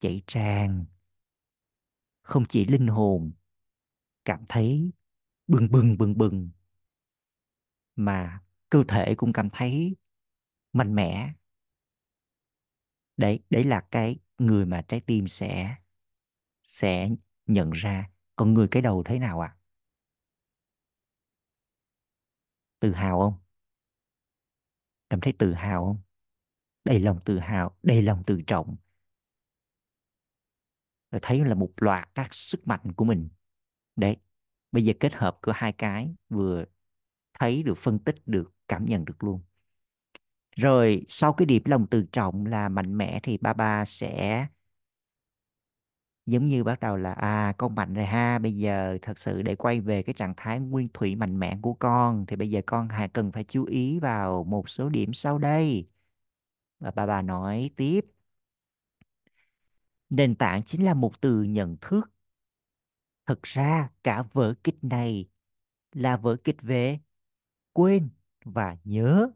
[0.00, 0.84] chảy tràn.
[2.22, 3.32] Không chỉ linh hồn
[4.24, 4.92] cảm thấy
[5.46, 6.50] bừng bừng bừng bừng,
[7.96, 9.96] mà cơ thể cũng cảm thấy
[10.72, 11.32] mạnh mẽ.
[13.16, 15.76] Đấy đấy là cái người mà trái tim sẽ
[16.64, 17.10] sẽ
[17.46, 19.48] nhận ra còn người cái đầu thế nào ạ.
[19.48, 19.58] À?
[22.80, 23.47] tự hào không?
[25.10, 25.98] Cảm thấy tự hào không?
[26.84, 28.76] Đầy lòng tự hào, đầy lòng tự trọng.
[31.10, 33.28] Rồi thấy là một loạt các sức mạnh của mình.
[33.96, 34.16] Đấy,
[34.72, 36.64] bây giờ kết hợp của hai cái vừa
[37.40, 39.42] thấy được, phân tích được, cảm nhận được luôn.
[40.56, 44.46] Rồi sau cái điểm lòng tự trọng là mạnh mẽ thì ba ba sẽ
[46.28, 49.56] giống như bắt đầu là à con mạnh rồi ha bây giờ thật sự để
[49.56, 52.88] quay về cái trạng thái nguyên thủy mạnh mẽ của con thì bây giờ con
[52.88, 55.88] hà cần phải chú ý vào một số điểm sau đây
[56.80, 58.06] và bà bà nói tiếp
[60.10, 62.10] nền tảng chính là một từ nhận thức
[63.26, 65.28] thực ra cả vở kịch này
[65.92, 66.98] là vở kịch về
[67.74, 68.10] quên
[68.44, 69.30] và nhớ.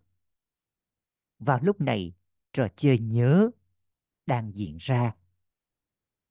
[1.39, 2.15] Vào lúc này,
[2.53, 3.51] trò chơi nhớ
[4.27, 5.15] đang diễn ra.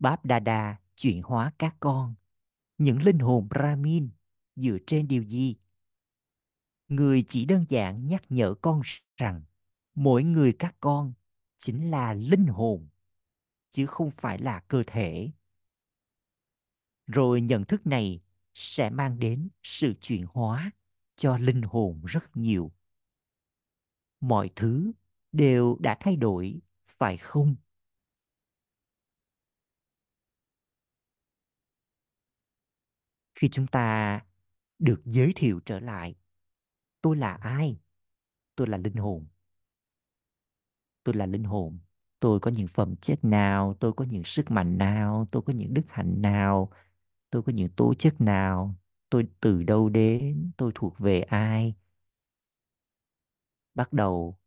[0.02, 2.16] Báp Đa Đa chuyển hóa các con,
[2.78, 4.10] những linh hồn Brahmin
[4.56, 5.56] dựa trên điều gì?
[6.88, 8.82] Người chỉ đơn giản nhắc nhở con
[9.18, 9.42] rằng
[9.96, 11.14] mỗi người các con
[11.58, 12.88] chính là linh hồn,
[13.72, 15.32] chứ không phải là cơ thể.
[17.08, 18.22] Rồi nhận thức này
[18.54, 20.72] sẽ mang đến sự chuyển hóa
[21.16, 22.72] cho linh hồn rất nhiều.
[24.20, 24.92] Mọi thứ
[25.32, 27.56] đều đã thay đổi, phải không?
[33.42, 34.22] Khi chúng ta
[34.80, 36.16] được giới thiệu trở lại,
[37.02, 37.80] tôi là ai?
[38.56, 39.28] Tôi là linh hồn.
[41.04, 41.80] Tôi là linh hồn.
[42.20, 45.74] Tôi có những phẩm chất nào, tôi có những sức mạnh nào, tôi có những
[45.74, 46.72] đức hạnh nào,
[47.30, 48.76] tôi có những tố chất nào,
[49.10, 51.76] tôi từ đâu đến, tôi thuộc về ai.
[53.76, 54.38] Bắt đầu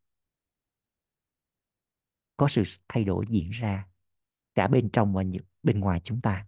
[2.37, 3.89] có sự thay đổi diễn ra
[4.55, 5.23] cả bên trong và
[5.63, 6.47] bên ngoài chúng ta.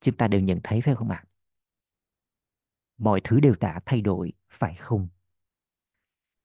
[0.00, 1.24] Chúng ta đều nhận thấy phải không ạ?
[3.00, 5.08] Mọi thứ đều đã thay đổi, phải không?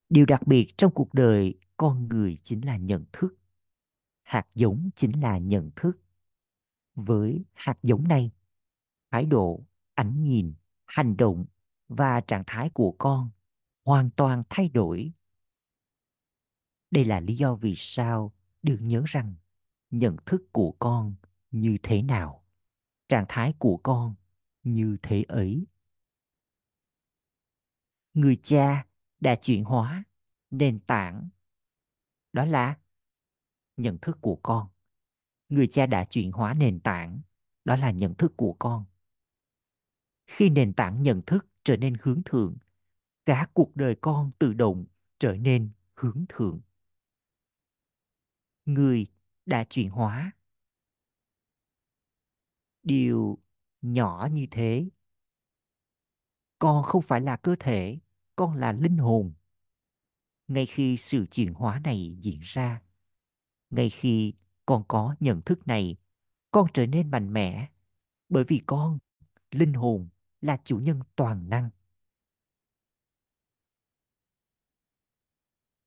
[0.10, 3.38] Điều đặc biệt trong cuộc đời con người chính là nhận thức.
[4.24, 6.02] Hạt giống chính là nhận thức.
[6.94, 8.32] Với hạt giống này,
[9.12, 10.54] thái độ, ánh nhìn,
[10.86, 11.46] hành động
[11.88, 13.30] và trạng thái của con
[13.86, 15.12] hoàn toàn thay đổi.
[16.92, 19.36] Đây là lý do vì sao được nhớ rằng
[19.92, 21.16] nhận thức của con
[21.52, 22.44] như thế nào,
[23.10, 24.16] trạng thái của con
[24.64, 25.66] như thế ấy.
[28.16, 28.86] Người cha
[29.20, 30.04] đã chuyển hóa,
[30.52, 31.30] nền tảng.
[32.34, 32.78] Đó là
[33.78, 34.68] nhận thức của con.
[35.50, 37.22] Người cha đã chuyển hóa nền tảng,
[37.66, 38.86] đó là nhận thức của con.
[40.28, 42.58] Khi nền tảng nhận thức trở nên hướng thượng,
[43.26, 44.86] cả cuộc đời con tự động
[45.20, 46.62] trở nên hướng thượng.
[48.66, 49.08] Người
[49.46, 50.32] đã chuyển hóa.
[52.84, 53.40] Điều
[53.82, 54.90] nhỏ như thế.
[56.60, 58.00] Con không phải là cơ thể
[58.36, 59.34] con là linh hồn.
[60.48, 62.82] Ngay khi sự chuyển hóa này diễn ra,
[63.70, 64.34] ngay khi
[64.66, 65.96] con có nhận thức này,
[66.52, 67.70] con trở nên mạnh mẽ,
[68.30, 69.00] bởi vì con,
[69.52, 70.08] linh hồn
[70.42, 71.70] là chủ nhân toàn năng.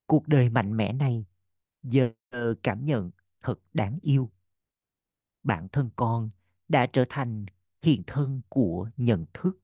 [0.06, 1.24] Cuộc đời mạnh mẽ này
[1.82, 2.12] giờ
[2.62, 4.30] cảm nhận thật đáng yêu.
[5.42, 6.30] Bản thân con
[6.68, 7.46] đã trở thành
[7.82, 9.58] hiện thân của nhận thức.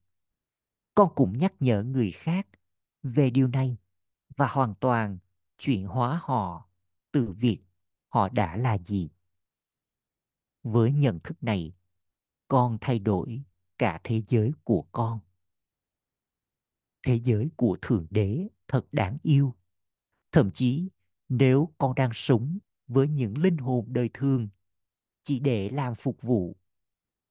[0.94, 2.46] Con cũng nhắc nhở người khác
[3.04, 3.76] về điều này
[4.36, 5.18] và hoàn toàn
[5.58, 6.68] chuyển hóa họ
[7.12, 7.58] từ việc
[8.08, 9.08] họ đã là gì.
[10.62, 11.72] Với nhận thức này,
[12.48, 13.42] con thay đổi
[13.78, 15.18] cả thế giới của con.
[17.02, 19.54] Thế giới của thượng đế thật đáng yêu.
[20.32, 20.88] Thậm chí,
[21.28, 24.48] nếu con đang sống với những linh hồn đời thường
[25.22, 26.56] chỉ để làm phục vụ,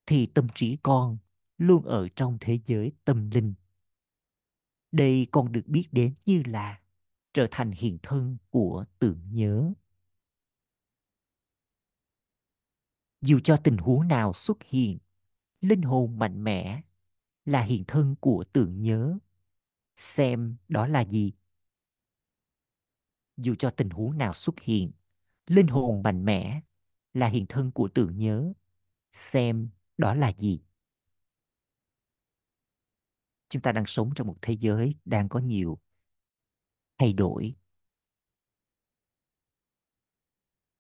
[0.06, 1.18] thì tâm trí con
[1.58, 3.54] luôn ở trong thế giới tâm linh
[4.94, 6.80] đây còn được biết đến như là
[7.34, 9.74] trở thành hiện thân của tưởng nhớ.
[13.22, 14.98] Dù cho tình huống nào xuất hiện,
[15.62, 16.82] linh hồn mạnh mẽ
[17.46, 19.18] là hiện thân của tưởng nhớ.
[19.96, 21.34] Xem đó là gì?
[23.38, 24.92] Dù cho tình huống nào xuất hiện,
[25.48, 26.62] linh hồn mạnh mẽ
[27.14, 28.54] là hiện thân của tưởng nhớ.
[29.14, 30.62] Xem đó là gì?
[33.54, 35.80] Chúng ta đang sống trong một thế giới đang có nhiều
[36.98, 37.56] thay đổi.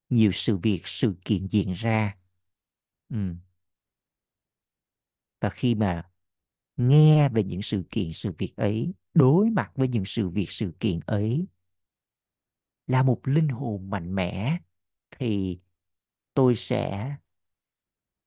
[0.09, 2.17] Nhiều sự việc, sự kiện diễn ra.
[3.09, 3.17] Ừ.
[5.41, 6.09] và khi mà
[6.77, 10.73] nghe về những sự kiện, sự việc ấy, đối mặt với những sự việc, sự
[10.79, 11.47] kiện ấy
[12.87, 14.57] là một linh hồn mạnh mẽ,
[15.11, 15.59] thì
[16.35, 17.11] tôi sẽ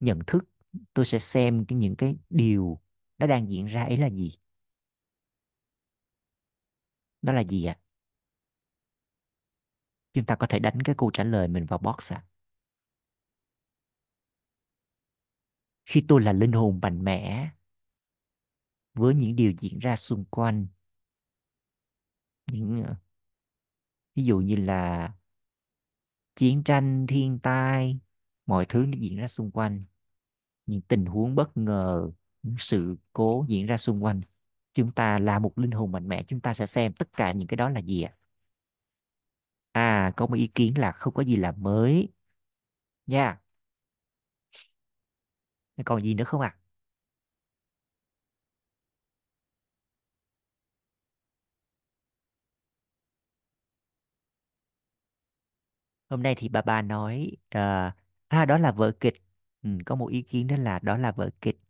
[0.00, 0.44] nhận thức,
[0.94, 2.80] tôi sẽ xem cái những cái điều
[3.18, 4.32] nó đang diễn ra ấy là gì
[7.22, 7.76] đó là gì ạ?
[10.14, 12.24] Chúng ta có thể đánh cái câu trả lời mình vào box ạ.
[15.84, 17.50] Khi tôi là linh hồn mạnh mẽ,
[18.94, 20.66] với những điều diễn ra xung quanh,
[22.52, 22.94] những ờ,
[24.14, 25.08] ví dụ như là
[26.36, 27.98] chiến tranh, thiên tai,
[28.46, 29.84] mọi thứ nó diễn ra xung quanh,
[30.66, 32.10] những tình huống bất ngờ,
[32.42, 34.20] những sự cố diễn ra xung quanh
[34.76, 37.48] chúng ta là một linh hồn mạnh mẽ chúng ta sẽ xem tất cả những
[37.48, 38.12] cái đó là gì ạ
[39.72, 40.12] à?
[40.16, 42.08] có một ý kiến là không có gì là mới
[43.06, 43.40] nha
[45.76, 45.84] yeah.
[45.84, 46.60] còn gì nữa không ạ à?
[56.10, 57.60] hôm nay thì bà bà nói uh,
[58.28, 59.22] à đó là vở kịch
[59.62, 61.60] ừ, có một ý kiến đó là đó là vở kịch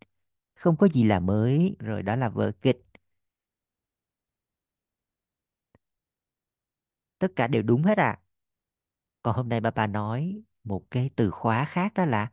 [0.55, 2.83] không có gì là mới rồi đó là vở kịch
[7.19, 8.19] tất cả đều đúng hết à
[9.23, 12.33] còn hôm nay bà bà nói một cái từ khóa khác đó là,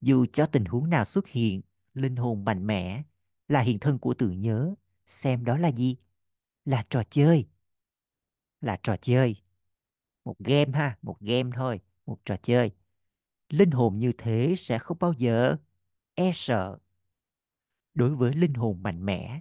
[0.00, 1.62] dù cho tình huống nào xuất hiện,
[1.94, 3.02] linh hồn mạnh mẽ
[3.48, 4.74] là hiện thân của tưởng nhớ,
[5.06, 5.96] xem đó là gì?
[6.64, 7.48] Là trò chơi.
[8.60, 9.36] Là trò chơi.
[10.24, 12.72] Một game ha, một game thôi, một trò chơi.
[13.50, 15.56] Linh hồn như thế sẽ không bao giờ
[16.14, 16.78] e sợ
[17.94, 19.40] đối với linh hồn mạnh mẽ,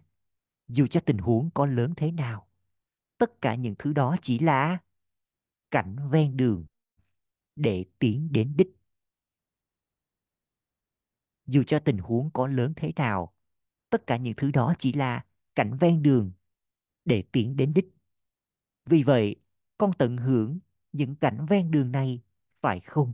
[0.70, 2.49] dù cho tình huống có lớn thế nào
[3.20, 4.78] tất cả những thứ đó chỉ là
[5.72, 6.66] cảnh ven đường
[7.56, 8.68] để tiến đến đích.
[11.46, 13.34] Dù cho tình huống có lớn thế nào,
[13.90, 16.32] tất cả những thứ đó chỉ là cảnh ven đường
[17.06, 17.86] để tiến đến đích.
[18.86, 19.36] Vì vậy,
[19.78, 20.60] con tận hưởng
[20.92, 22.22] những cảnh ven đường này,
[22.54, 23.14] phải không?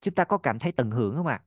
[0.00, 1.44] Chúng ta có cảm thấy tận hưởng không ạ?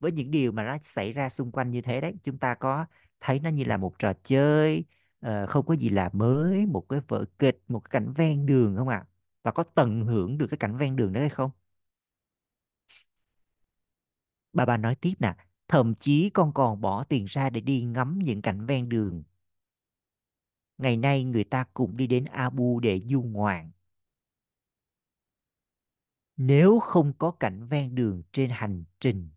[0.00, 2.86] Với những điều mà nó xảy ra xung quanh như thế đấy, chúng ta có
[3.20, 4.84] thấy nó như là một trò chơi
[5.26, 8.76] uh, không có gì là mới một cái vở kịch một cái cảnh ven đường
[8.76, 9.06] không ạ?
[9.42, 11.50] Và có tận hưởng được cái cảnh ven đường đó hay không?
[14.52, 15.34] Bà bà nói tiếp nè
[15.68, 19.22] thậm chí con còn bỏ tiền ra để đi ngắm những cảnh ven đường.
[20.78, 23.70] Ngày nay người ta cũng đi đến Abu để du ngoạn.
[26.36, 29.28] Nếu không có cảnh ven đường trên hành trình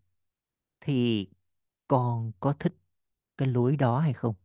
[0.80, 1.26] thì
[1.88, 2.74] con có thích
[3.40, 4.36] cái lối đó hay không?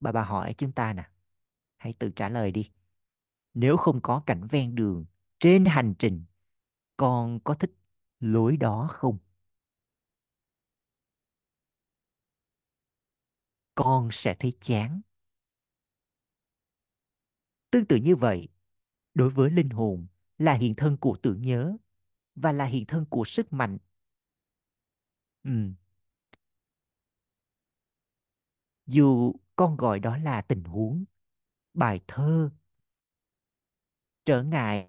[0.00, 1.04] Bà bà hỏi chúng ta nè,
[1.78, 2.70] hãy tự trả lời đi.
[3.54, 5.06] Nếu không có cảnh ven đường,
[5.40, 6.24] trên hành trình,
[6.98, 7.72] con có thích
[8.20, 9.18] lối đó không?
[13.74, 15.00] Con sẽ thấy chán.
[17.70, 18.48] Tương tự như vậy,
[19.14, 20.06] đối với linh hồn
[20.38, 21.76] là hiện thân của tưởng nhớ
[22.36, 23.78] và là hiện thân của sức mạnh.
[25.44, 25.74] Ừ
[28.86, 31.04] dù con gọi đó là tình huống,
[31.74, 32.50] bài thơ
[34.24, 34.88] trở ngại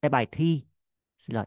[0.00, 0.64] tại bài thi.
[1.18, 1.46] Xin lỗi.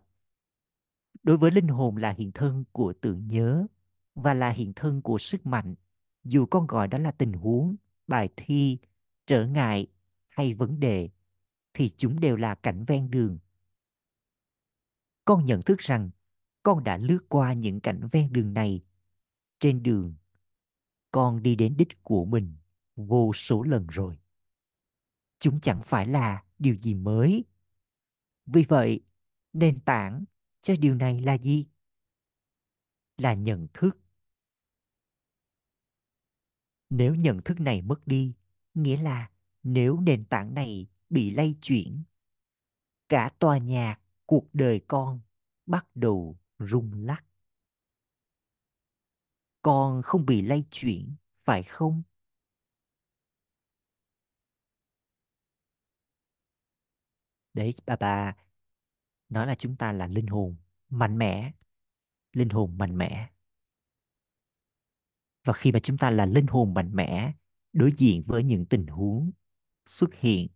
[1.24, 3.68] Đối với linh hồn là hiện thân của tưởng nhớ
[4.16, 5.76] và là hiện thân của sức mạnh.
[6.24, 7.76] Dù con gọi đó là tình huống,
[8.08, 8.78] bài thi
[9.26, 9.88] trở ngại
[10.30, 11.10] hay vấn đề
[11.74, 13.40] thì chúng đều là cảnh ven đường.
[15.26, 16.10] Con nhận thức rằng
[16.64, 18.84] con đã lướt qua những cảnh ven đường này
[19.60, 20.16] trên đường
[21.12, 22.56] con đi đến đích của mình
[22.96, 24.18] vô số lần rồi.
[25.40, 27.46] Chúng chẳng phải là điều gì mới.
[28.46, 29.02] Vì vậy,
[29.54, 30.26] nền tảng
[30.62, 31.68] cho điều này là gì?
[33.18, 33.98] Là nhận thức.
[36.90, 38.34] Nếu nhận thức này mất đi,
[38.74, 39.30] nghĩa là
[39.64, 42.04] nếu nền tảng này bị lay chuyển,
[43.10, 45.20] cả tòa nhà cuộc đời con
[45.66, 47.27] bắt đầu rung lắc
[49.62, 52.04] con không bị lay chuyển, phải không?
[57.54, 58.36] Đấy, bà bà,
[59.30, 60.56] nói là chúng ta là linh hồn
[60.90, 61.52] mạnh mẽ,
[62.34, 63.30] linh hồn mạnh mẽ.
[65.44, 67.34] Và khi mà chúng ta là linh hồn mạnh mẽ,
[67.74, 69.32] đối diện với những tình huống
[69.86, 70.48] xuất hiện,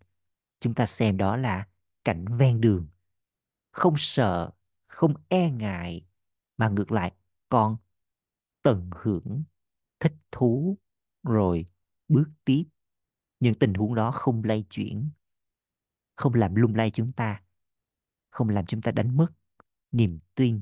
[0.60, 1.68] chúng ta xem đó là
[2.06, 2.88] cảnh ven đường.
[3.72, 4.52] Không sợ,
[4.88, 6.06] không e ngại,
[6.58, 7.14] mà ngược lại,
[7.49, 7.78] con
[8.62, 9.43] tận hưởng
[9.99, 10.78] thích thú
[11.24, 11.66] rồi
[12.07, 12.64] bước tiếp.
[13.39, 15.09] Những tình huống đó không lay chuyển,
[16.16, 17.43] không làm lung lay chúng ta,
[18.30, 19.28] không làm chúng ta đánh mất
[19.91, 20.62] niềm tin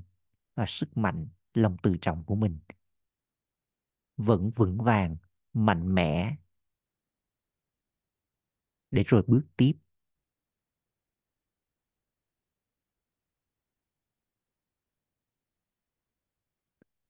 [0.55, 2.59] và sức mạnh, lòng tự trọng của mình.
[4.17, 5.17] Vẫn vững vàng,
[5.53, 6.35] mạnh mẽ.
[8.91, 9.73] Để rồi bước tiếp.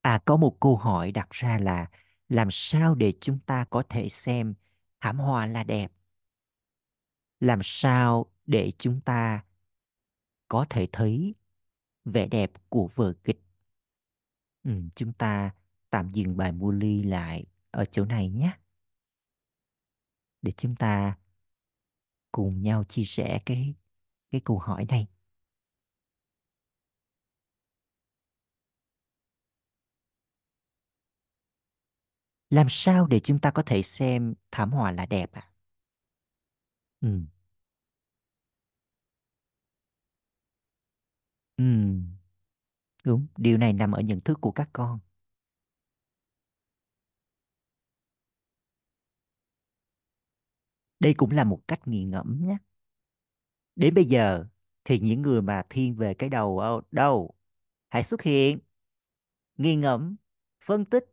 [0.01, 1.87] À có một câu hỏi đặt ra là
[2.29, 4.53] làm sao để chúng ta có thể xem
[5.01, 5.91] thảm họa là đẹp?
[7.39, 9.43] Làm sao để chúng ta
[10.47, 11.35] có thể thấy
[12.05, 13.41] vẻ đẹp của vở kịch?
[14.63, 15.51] Ừ, chúng ta
[15.89, 18.51] tạm dừng bài mua ly lại ở chỗ này nhé.
[20.41, 21.17] Để chúng ta
[22.31, 23.73] cùng nhau chia sẻ cái
[24.31, 25.07] cái câu hỏi này.
[32.49, 35.41] Làm sao để chúng ta có thể xem thảm họa là đẹp ạ?
[35.41, 35.49] À?
[37.01, 37.09] ừ.
[41.57, 41.63] ừ
[43.03, 44.99] đúng điều này nằm ở nhận thức của các con.
[50.99, 52.57] Đây cũng là một cách nghiền ngẫm nhé.
[53.75, 54.45] Đến bây giờ
[54.83, 57.35] thì những người mà thiên về cái đầu đâu?
[57.89, 58.59] Hãy xuất hiện.
[59.57, 60.15] Nghiền ngẫm
[60.65, 61.05] phân tích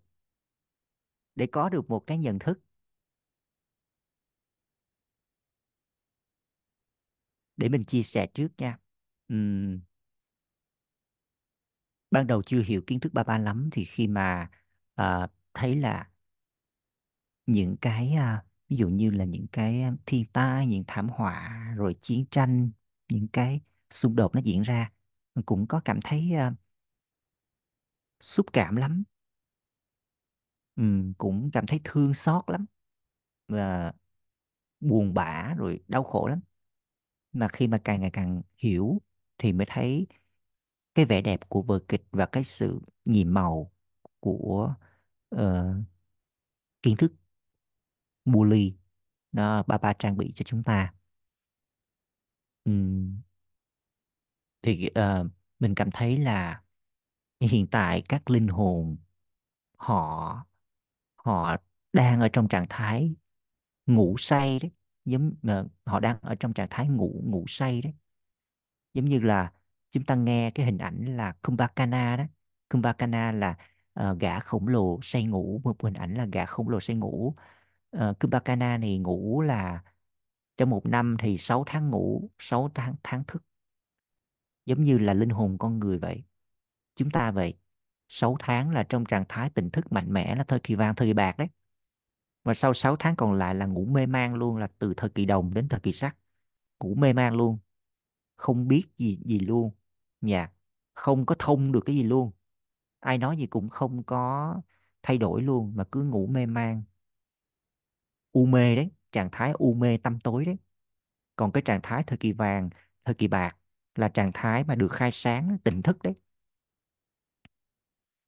[1.37, 2.61] để có được một cái nhận thức.
[7.57, 8.79] Để mình chia sẻ trước nha.
[9.29, 9.81] Ừm,
[12.11, 14.51] ban đầu chưa hiểu kiến thức ba ba lắm thì khi mà
[15.03, 16.09] uh, thấy là
[17.47, 21.65] những cái uh, ví dụ như là những cái à, thiên tai những thảm họa
[21.77, 22.71] rồi chiến tranh
[23.09, 23.61] những cái
[23.91, 24.93] xung đột nó diễn ra
[25.35, 26.55] mình cũng có cảm thấy uh,
[28.21, 29.05] xúc cảm lắm.
[30.77, 32.67] Ừm, cũng cảm thấy thương xót lắm
[33.49, 33.93] và
[34.81, 36.41] buồn bã rồi đau khổ lắm.
[37.33, 39.03] Mà khi mà càng ngày càng hiểu
[39.39, 40.07] thì mới thấy
[40.95, 43.73] cái vẻ đẹp của vở kịch và cái sự nhiệm màu
[44.21, 44.75] của
[45.31, 45.75] ờ,
[46.83, 47.13] kiến thức
[48.25, 48.75] bully
[49.33, 50.93] nó ba ba trang bị cho chúng ta.
[52.67, 53.23] Ừm,
[54.63, 56.63] thì ờ, mình cảm thấy là
[57.41, 58.97] hiện tại các linh hồn
[59.79, 60.37] họ
[61.27, 61.57] họ
[61.93, 63.15] đang ở trong trạng thái
[63.87, 64.71] ngủ say đấy
[65.07, 67.95] giống uh, họ đang ở trong trạng thái ngủ ngủ say đấy.
[68.95, 69.53] Giống như là
[69.93, 72.25] chúng ta nghe cái hình ảnh là Kumbhakana đó.
[72.71, 73.57] Kumbhakana là
[74.01, 77.35] uh, gã khổng lồ say ngủ một hình ảnh là gã khổng lồ say ngủ.
[77.97, 79.83] Uh, Kumbhakana này ngủ là
[80.57, 83.43] trong một năm thì 6 tháng ngủ 6 tháng tháng thức.
[84.67, 86.25] Giống như là linh hồn con người vậy.
[86.97, 87.59] Chúng ta vậy.
[88.09, 91.09] 6 tháng là trong trạng thái tỉnh thức mạnh mẽ là thời kỳ vàng, thời
[91.09, 91.49] kỳ bạc đấy.
[92.45, 95.25] Và sau 6 tháng còn lại là ngủ mê man luôn, là từ thời kỳ
[95.25, 96.17] đồng đến thời kỳ sắt.
[96.81, 97.59] Ngủ mê man luôn,
[98.37, 99.73] không biết gì gì luôn.
[100.21, 100.49] Dạ
[100.95, 102.33] không có thông được cái gì luôn.
[103.01, 104.55] Ai nói gì cũng không có
[105.03, 106.83] thay đổi luôn, mà cứ ngủ mê man.
[108.33, 110.57] U mê đấy, trạng thái u mê tâm tối đấy.
[111.37, 112.71] Còn cái trạng thái thời kỳ vàng,
[113.05, 113.57] thời kỳ bạc
[113.95, 116.15] là trạng thái mà được khai sáng, tỉnh thức đấy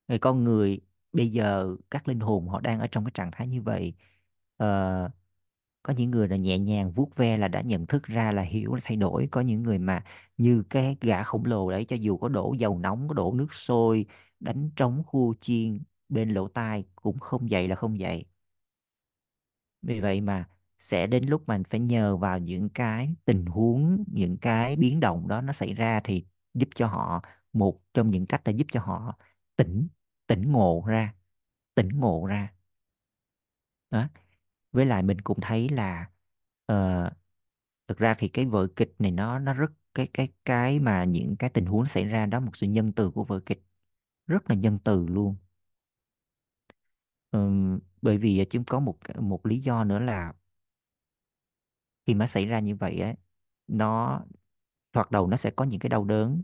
[0.09, 0.81] người con người
[1.13, 3.95] bây giờ các linh hồn họ đang ở trong cái trạng thái như vậy
[4.63, 5.11] uh,
[5.83, 8.75] có những người là nhẹ nhàng vuốt ve là đã nhận thức ra là hiểu
[8.75, 9.29] là thay đổi.
[9.31, 10.05] Có những người mà
[10.39, 13.55] như cái gã khổng lồ đấy cho dù có đổ dầu nóng có đổ nước
[13.55, 14.07] sôi
[14.41, 18.27] đánh trống khu chiên bên lỗ tai cũng không dậy là không dậy
[19.83, 20.49] vì vậy mà
[20.79, 25.29] sẽ đến lúc mình phải nhờ vào những cái tình huống những cái biến động
[25.29, 28.81] đó nó xảy ra thì giúp cho họ một trong những cách là giúp cho
[28.81, 29.19] họ
[29.57, 29.89] tỉnh
[30.29, 31.15] tỉnh ngộ ra
[31.77, 32.55] tỉnh ngộ ra.
[33.91, 34.09] Đó
[34.73, 36.11] với lại mình cũng thấy là
[36.73, 37.13] uh,
[37.89, 41.37] thực ra thì cái vở kịch này nó nó rất cái cái cái mà những
[41.39, 43.63] cái tình huống xảy ra đó một sự nhân từ của vở kịch
[44.29, 45.37] rất là nhân từ luôn.
[47.33, 50.33] Um, bởi vì chúng có một một lý do nữa là
[52.07, 53.15] khi mà xảy ra như vậy á
[53.69, 54.21] nó
[54.93, 56.43] thoạt đầu nó sẽ có những cái đau đớn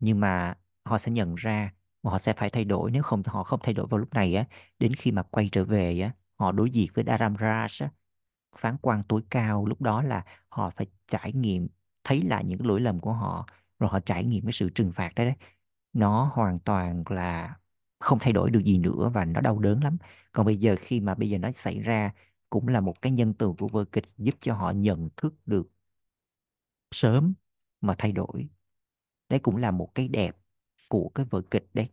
[0.00, 0.54] nhưng mà
[0.84, 1.72] họ sẽ nhận ra
[2.02, 4.34] mà họ sẽ phải thay đổi, nếu không họ không thay đổi vào lúc này
[4.34, 4.44] á.
[4.78, 7.90] Đến khi mà quay trở về á, họ đối diện với Dharam Raj á,
[8.58, 11.68] phán quan tối cao, lúc đó là họ phải trải nghiệm,
[12.04, 13.46] thấy lại những lỗi lầm của họ,
[13.78, 15.36] rồi họ trải nghiệm cái sự trừng phạt đấy đấy.
[15.92, 17.56] Nó hoàn toàn là
[17.98, 19.98] không thay đổi được gì nữa và nó đau đớn lắm.
[20.32, 22.12] Còn bây giờ khi mà bây giờ nó xảy ra
[22.50, 25.68] cũng là một cái nhân từ của vở kịch giúp cho họ nhận thức được
[26.90, 27.34] sớm
[27.80, 28.48] mà thay đổi.
[29.28, 30.36] Đấy cũng là một cái đẹp
[30.88, 31.88] của cái vở kịch đấy.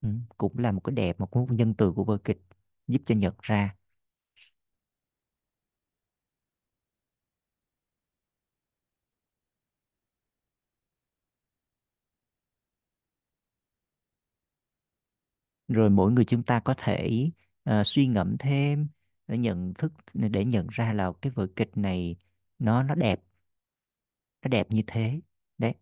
[0.00, 2.38] Ừ, cũng là một cái đẹp một cái nhân từ của vở kịch
[2.86, 3.74] giúp cho nhận ra.
[15.68, 17.30] Rồi mỗi người chúng ta có thể
[17.70, 18.88] uh, suy ngẫm thêm
[19.26, 22.16] để nhận thức để nhận ra là cái vở kịch này
[22.58, 23.20] nó nó đẹp.
[24.42, 25.20] Nó đẹp như thế.
[25.58, 25.74] Đấy.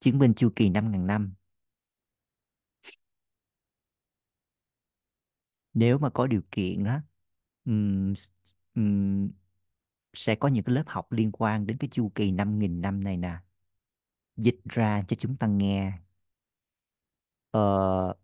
[0.00, 1.34] chứng minh chu kỳ 5.000 năm.
[5.74, 7.00] Nếu mà có điều kiện đó
[7.64, 8.14] um,
[8.74, 9.30] um,
[10.14, 13.16] sẽ có những cái lớp học liên quan đến cái chu kỳ 5.000 năm này
[13.16, 13.36] nè.
[14.36, 15.92] Dịch ra cho chúng ta nghe.
[17.50, 18.14] Ờ,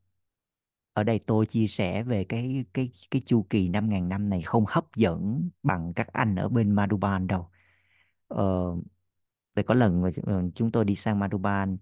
[0.92, 4.64] ở đây tôi chia sẻ về cái cái cái chu kỳ 5.000 năm này không
[4.68, 7.48] hấp dẫn bằng các anh ở bên Madhuban đâu.
[8.28, 8.44] Ờ,
[9.54, 11.76] vậy có lần mà ờ, chúng tôi đi sang Madhuban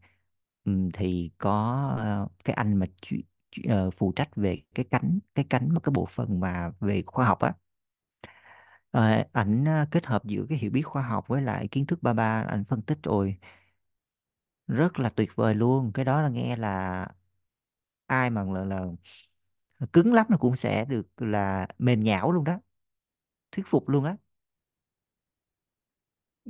[0.64, 1.52] ừm, thì có
[1.98, 3.20] ờ, cái anh mà chu-
[3.52, 7.02] chu- ờ, phụ trách về cái cánh cái cánh mà cái bộ phận mà về
[7.06, 7.52] khoa học á.
[8.90, 12.02] Ờ, ảnh à, kết hợp giữa cái hiểu biết khoa học với lại kiến thức
[12.02, 13.36] ba ba ảnh phân tích rồi.
[14.66, 17.06] Rất là tuyệt vời luôn cái đó là nghe là
[18.06, 18.86] ai mà là, là
[19.92, 22.60] cứng lắm là cũng sẽ được là mềm nhão luôn đó
[23.52, 24.16] thuyết phục luôn á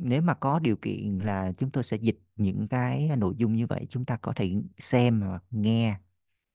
[0.03, 3.67] nếu mà có điều kiện là chúng tôi sẽ dịch những cái nội dung như
[3.67, 5.99] vậy chúng ta có thể xem và nghe.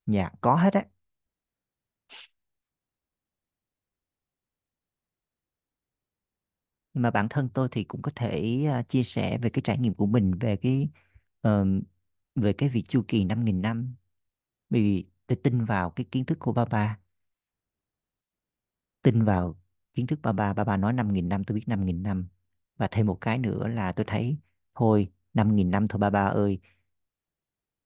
[0.05, 0.85] Dạ có hết á.
[6.93, 9.77] Nhưng mà bản thân tôi thì cũng có thể à, chia sẻ về cái trải
[9.77, 10.89] nghiệm của mình về cái
[11.47, 11.67] uh,
[12.35, 13.95] về cái việc chu kỳ 5.000 năm
[14.69, 16.99] vì tôi tin vào cái kiến thức của ba ba.
[19.01, 19.55] Tin vào
[19.93, 20.53] kiến thức ba ba.
[20.53, 22.27] Ba ba nói 5.000 năm tôi biết 5.000 năm
[22.77, 24.37] và thêm một cái nữa là tôi thấy
[24.75, 26.59] thôi 5.000 năm thôi ba ba ơi.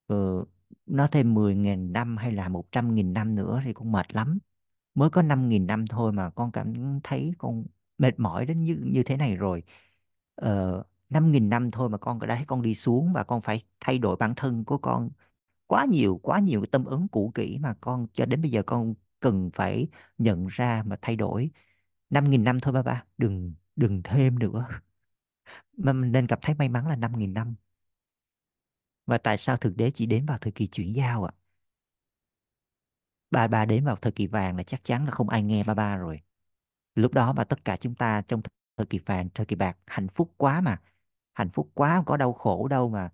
[0.07, 0.43] Ừ,
[0.85, 4.39] nó thêm 10.000 năm hay là 100.000 năm nữa thì cũng mệt lắm.
[4.95, 7.65] Mới có 5.000 năm thôi mà con cảm thấy con
[7.97, 9.63] mệt mỏi đến như như thế này rồi.
[10.35, 13.97] Ờ, 5.000 năm thôi mà con đã thấy con đi xuống và con phải thay
[13.99, 15.09] đổi bản thân của con
[15.67, 18.93] quá nhiều quá nhiều tâm ứng cũ kỹ mà con cho đến bây giờ con
[19.19, 19.87] cần phải
[20.17, 21.51] nhận ra mà thay đổi.
[22.09, 24.67] 5.000 năm thôi ba ba đừng đừng thêm nữa.
[25.77, 27.55] Mà mình nên cảm thấy may mắn là 5.000 năm.
[29.05, 31.33] Và tại sao thực đế chỉ đến vào thời kỳ chuyển giao ạ?
[33.31, 35.73] Ba ba đến vào thời kỳ vàng là chắc chắn là không ai nghe ba
[35.73, 36.21] ba rồi.
[36.95, 38.41] Lúc đó mà tất cả chúng ta trong
[38.77, 40.81] thời kỳ vàng thời kỳ bạc hạnh phúc quá mà.
[41.33, 43.11] Hạnh phúc quá không có đau khổ đâu mà.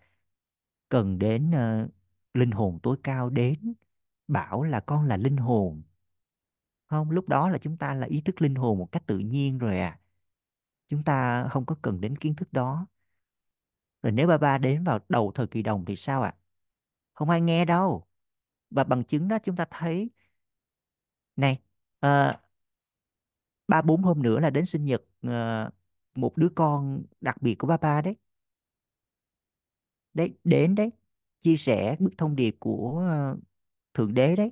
[0.90, 1.92] Cần đến uh,
[2.34, 3.74] linh hồn tối cao đến
[4.28, 5.84] bảo là con là linh hồn.
[6.88, 9.58] Không lúc đó là chúng ta là ý thức linh hồn một cách tự nhiên
[9.58, 10.00] rồi à
[10.88, 12.88] chúng ta không có cần đến kiến thức đó.
[14.04, 16.36] Rồi nếu ba ba đến vào đầu thời kỳ đồng thì sao ạ?
[17.14, 18.08] Không ai nghe đâu.
[18.70, 20.10] Và bằng chứng đó chúng ta thấy
[21.36, 21.62] này
[22.02, 22.38] ba
[23.68, 25.74] ba bốn hôm nữa là đến sinh nhật uh,
[26.16, 28.16] một đứa con đặc biệt của ba ba đấy.
[30.14, 30.92] Đấy đến đấy
[31.40, 33.40] chia sẻ bức thông điệp của uh,
[33.94, 34.52] thượng đế đấy.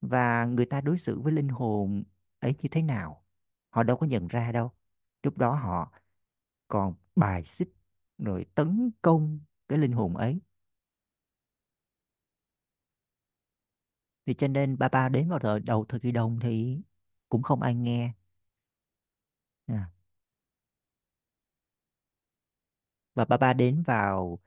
[0.00, 2.04] Và người ta đối xử với linh hồn
[2.38, 3.24] ấy như thế nào?
[3.70, 4.72] Họ đâu có nhận ra đâu
[5.24, 5.92] lúc đó họ
[6.68, 7.68] còn bài xích
[8.18, 10.40] rồi tấn công cái linh hồn ấy.
[14.26, 16.80] Thì cho nên ba ba đến vào thời, đầu thời kỳ đông thì
[17.28, 18.12] cũng không ai nghe.
[19.68, 19.88] À.
[23.14, 24.38] và ba ba đến vào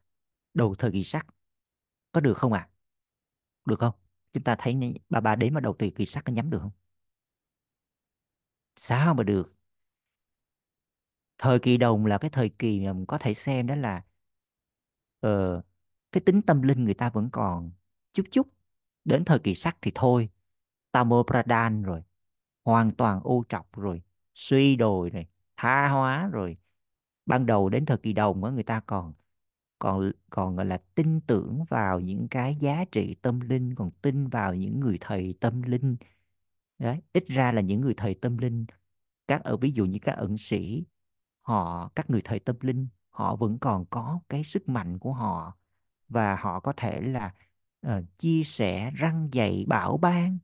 [0.53, 1.27] đầu thời kỳ sắc
[2.11, 2.69] có được không ạ?
[3.65, 3.95] Được không?
[4.33, 6.71] Chúng ta thấy ba ba đến vào đầu thời kỳ sắc có nhắm được không?
[8.75, 9.56] Sao mà được?
[11.37, 14.01] Thời kỳ đồng là cái thời kỳ mà mình có thể xem đó là
[15.19, 15.61] ờ,
[16.11, 17.71] cái tính tâm linh người ta vẫn còn
[18.13, 18.47] chút chút.
[19.05, 20.29] Đến thời kỳ sắt thì thôi
[20.91, 22.01] Tamo Pradhan rồi
[22.65, 24.01] hoàn toàn ô trọc rồi
[24.35, 25.27] suy đồi rồi
[25.57, 26.57] tha hóa rồi.
[27.25, 29.13] Ban đầu đến thời kỳ đồng á người ta còn
[29.79, 34.27] còn còn gọi là tin tưởng vào những cái giá trị tâm linh còn tin
[34.29, 35.97] vào những người thầy tâm linh.
[36.79, 38.65] Đấy ít ra là những người thầy tâm linh
[39.27, 40.85] các ở ví dụ như các ẩn sĩ
[41.47, 45.57] họ các người thầy tâm linh họ vẫn còn có cái sức mạnh của họ.
[46.07, 47.33] Và họ có thể là
[47.87, 50.37] uh, chia sẻ răng dạy bảo ban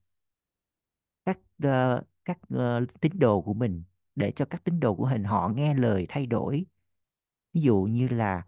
[1.26, 3.84] các uh, các uh, tín đồ của mình
[4.16, 6.66] để cho các tín đồ của hình họ nghe lời thay đổi.
[7.54, 8.48] Ví dụ như là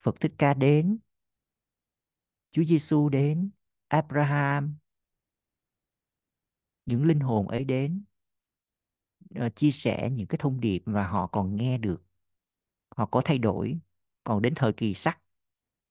[0.00, 0.98] Phật Thích Ca đến
[2.50, 3.50] Chúa Giêsu đến
[3.88, 4.76] Abraham
[6.86, 8.04] những linh hồn ấy đến.
[9.34, 12.02] Ờ, chia sẻ những cái thông điệp và họ còn nghe được,
[12.96, 13.80] họ có thay đổi.
[14.24, 15.18] Còn đến thời kỳ sắt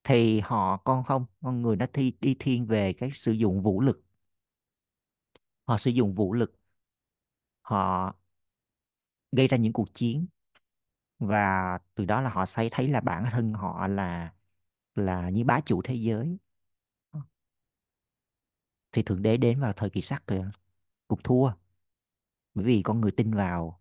[0.04, 3.82] thì họ con không, con người nó thi, đi thiên về cái sử dụng vũ
[3.82, 4.04] lực.
[5.64, 6.52] Họ sử dụng vũ lực,
[7.62, 8.12] họ
[9.32, 10.26] gây ra những cuộc chiến.
[11.18, 14.34] Và từ đó là họ thấy thấy là bản thân họ là
[14.94, 16.38] là như bá chủ thế giới.
[18.92, 20.36] Thì thượng đế đến vào thời kỳ sắt thì
[21.08, 21.52] cuộc thua
[22.58, 23.80] bởi vì con người tin vào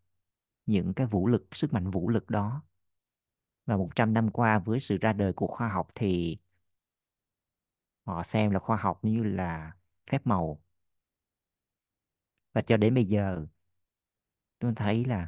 [0.66, 2.64] những cái vũ lực, sức mạnh vũ lực đó.
[3.66, 6.38] Và 100 năm qua với sự ra đời của khoa học thì
[8.06, 9.72] họ xem là khoa học như là
[10.12, 10.62] phép màu.
[12.54, 13.46] Và cho đến bây giờ,
[14.60, 15.28] tôi thấy là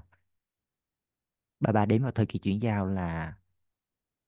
[1.59, 3.37] bà ba đến vào thời kỳ chuyển giao là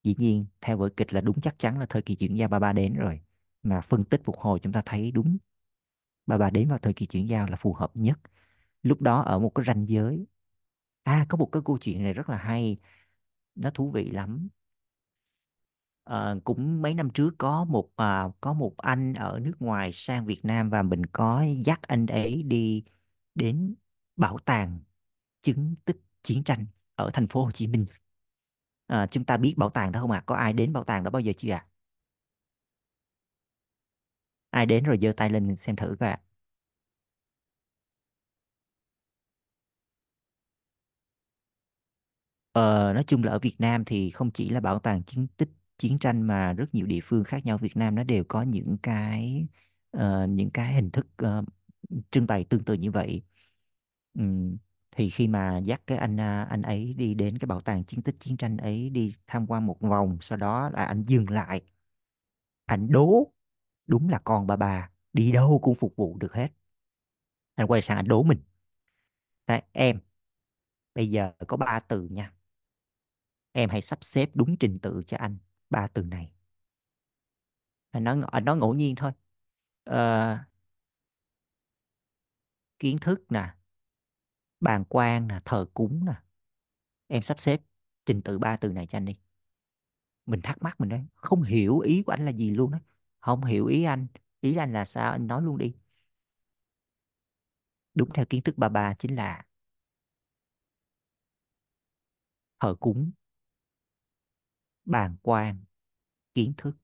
[0.03, 2.59] dĩ nhiên theo vở kịch là đúng chắc chắn là thời kỳ chuyển giao bà
[2.59, 3.21] ba đến rồi.
[3.63, 5.37] Mà phân tích phục hồi chúng ta thấy đúng
[6.27, 8.19] bà ba đến vào thời kỳ chuyển giao là phù hợp nhất
[8.83, 10.25] lúc đó ở một cái ranh giới.
[11.03, 12.77] À có một cái câu chuyện này rất là hay.
[13.55, 14.49] Nó thú vị lắm.
[16.03, 20.25] À, cũng mấy năm trước có một à, có một anh ở nước ngoài sang
[20.25, 22.83] Việt Nam và mình có dắt anh ấy đi
[23.35, 23.75] đến
[24.15, 24.79] bảo tàng
[25.41, 26.65] chứng tích chiến tranh
[26.95, 27.85] ở thành phố Hồ Chí Minh.
[28.87, 30.17] À, chúng ta biết bảo tàng đó không ạ?
[30.19, 30.23] À?
[30.25, 31.65] có ai đến bảo tàng đó bao giờ chưa ạ?
[31.67, 31.71] À?
[34.51, 36.19] ai đến rồi giơ tay lên xem thử coi ạ.
[42.51, 45.49] Ờ, nói chung là ở Việt Nam thì không chỉ là bảo tàng chiến tích
[45.77, 48.77] chiến tranh mà rất nhiều địa phương khác nhau Việt Nam nó đều có những
[48.83, 49.47] cái
[49.91, 51.43] ờ, những cái hình thức ờ,
[52.11, 53.23] trưng bày tương tự như vậy.
[54.13, 54.57] Ừm,
[54.91, 58.01] thì khi mà dắt cái anh à, anh ấy đi đến cái bảo tàng chiến
[58.03, 61.61] tích chiến tranh ấy đi tham quan một vòng, sau đó là anh dừng lại,
[62.65, 63.31] anh đố
[63.87, 66.47] đúng là con bà bà đi đâu cũng phục vụ được hết.
[67.55, 68.39] Anh quay sang anh đố mình.
[69.47, 69.99] Đấy, em
[70.95, 72.33] bây giờ có ba từ nha
[73.53, 75.37] em hãy sắp xếp đúng trình tự cho anh
[75.69, 76.31] ba từ này.
[77.91, 79.11] Anh nói anh nói ngẫu nhiên thôi.
[79.83, 80.45] À,
[82.79, 83.53] kiến thức nè
[84.59, 86.13] bàn quan nè thờ cúng nè.
[87.07, 87.61] Em sắp xếp
[88.05, 89.15] trình tự ba từ này cho anh đi.
[90.25, 92.79] Mình thắc mắc mình đấy không hiểu ý của anh là gì luôn đó
[93.21, 94.07] không hiểu ý anh
[94.41, 95.73] ý anh là sao anh nói luôn đi.
[97.93, 99.43] Đúng theo kiến thức ba ba chính là
[102.59, 103.11] thờ cúng
[104.85, 105.63] bàng quan
[106.35, 106.77] kiến thức.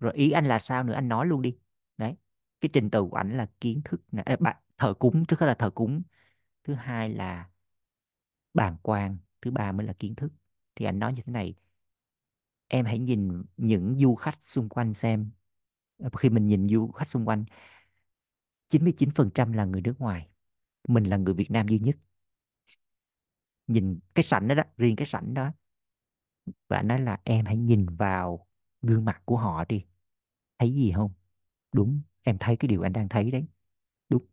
[0.00, 1.56] Rồi ý anh là sao nữa anh nói luôn đi.
[1.96, 2.16] Đấy
[2.60, 5.54] cái trình tự của anh là kiến thức à, bạn thờ cúng trước hết là
[5.54, 6.02] thờ cúng.
[6.64, 7.48] Thứ hai là
[8.54, 10.32] bàng quan thứ ba mới là kiến thức.
[10.74, 11.54] Thì anh nói như thế này
[12.68, 15.30] em hãy nhìn những du khách xung quanh xem.
[15.98, 17.44] Ờ, khi mình nhìn du khách xung quanh
[18.68, 20.28] 99% là người nước ngoài
[20.88, 21.96] mình là người Việt Nam duy nhất.
[23.66, 25.50] Nhìn cái sảnh đó, đó riêng cái sảnh đó
[26.68, 28.46] và anh nói là em hãy nhìn vào
[28.82, 29.84] gương mặt của họ đi.
[30.58, 31.12] Thấy gì không?
[31.72, 33.46] Đúng, em thấy cái điều anh đang thấy đấy.
[34.08, 34.26] Đúng,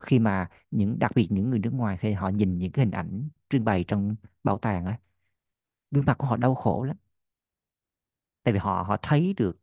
[0.00, 2.92] khi mà những, đặc biệt những người nước ngoài khi họ nhìn những cái hình
[2.94, 4.98] ảnh trưng bày trong bảo tàng á,
[5.90, 6.96] gương mặt của họ đau khổ lắm.
[8.42, 9.60] Tại vì họ họ thấy được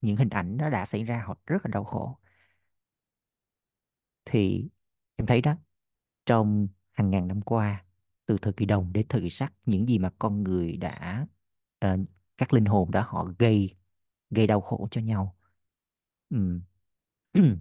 [0.00, 2.18] những hình ảnh nó đã xảy ra, họ rất là đau khổ.
[4.24, 4.68] Thì
[5.16, 5.54] em thấy đó,
[6.26, 7.84] trong hàng ngàn năm qua
[8.26, 11.26] từ thời kỳ đồng đến thời kỳ sắt những gì mà con người đã
[11.84, 12.00] uh,
[12.36, 13.76] các linh hồn đã họ gây
[14.30, 15.36] gây đau khổ cho nhau.
[16.30, 16.60] Ừm.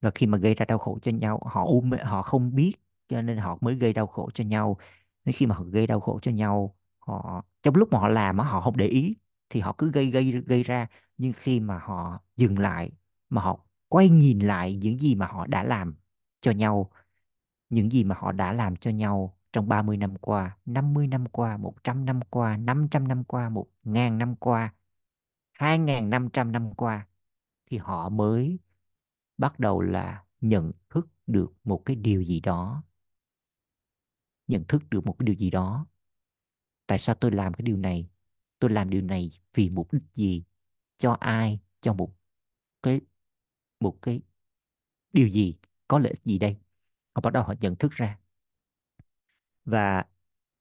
[0.00, 2.72] và khi mà gây ra đau khổ cho nhau họ u mê họ không biết
[3.08, 4.78] cho nên họ mới gây đau khổ cho nhau.
[5.24, 8.36] Nên khi mà họ gây đau khổ cho nhau họ trong lúc mà họ làm
[8.36, 9.16] mà họ không để ý
[9.48, 10.86] thì họ cứ gây gây gây ra.
[11.18, 12.90] Nhưng khi mà họ dừng lại
[13.28, 15.96] mà họ quay nhìn lại những gì mà họ đã làm
[16.40, 16.90] cho nhau
[17.70, 21.56] những gì mà họ đã làm cho nhau trong 30 năm qua, 50 năm qua,
[21.56, 24.74] 100 năm qua, 500 năm qua, 1.000 năm qua,
[25.58, 27.06] 2.500 năm qua
[27.66, 28.58] thì họ mới
[29.38, 32.82] bắt đầu là nhận thức được một cái điều gì đó.
[34.46, 35.86] Nhận thức được một cái điều gì đó.
[36.86, 38.08] Tại sao tôi làm cái điều này?
[38.58, 40.44] Tôi làm điều này vì mục đích gì?
[40.98, 41.60] Cho ai?
[41.80, 42.14] Cho một
[42.82, 43.00] cái
[43.80, 44.20] một cái
[45.12, 45.58] điều gì?
[45.88, 46.56] Có lợi ích gì đây?
[47.14, 48.18] Họ bắt đầu họ nhận thức ra
[49.64, 50.04] và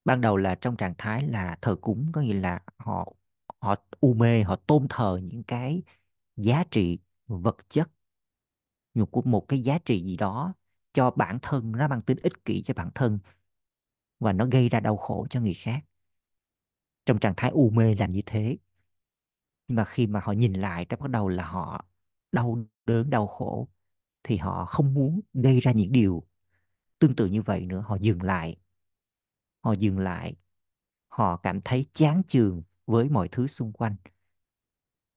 [0.05, 3.13] ban đầu là trong trạng thái là thờ cúng, có nghĩa là họ
[3.59, 5.83] họ u mê, họ tôn thờ những cái
[6.35, 7.89] giá trị vật chất,
[8.93, 10.53] một của một cái giá trị gì đó
[10.93, 13.19] cho bản thân, nó mang tính ích kỷ cho bản thân
[14.19, 15.79] và nó gây ra đau khổ cho người khác.
[17.05, 18.57] Trong trạng thái u mê làm như thế.
[19.67, 21.85] Nhưng mà khi mà họ nhìn lại đã bắt đầu là họ
[22.31, 23.67] đau đớn, đau khổ,
[24.23, 26.23] thì họ không muốn gây ra những điều
[26.99, 27.83] tương tự như vậy nữa.
[27.87, 28.57] Họ dừng lại
[29.63, 30.35] họ dừng lại.
[31.09, 33.95] Họ cảm thấy chán chường với mọi thứ xung quanh.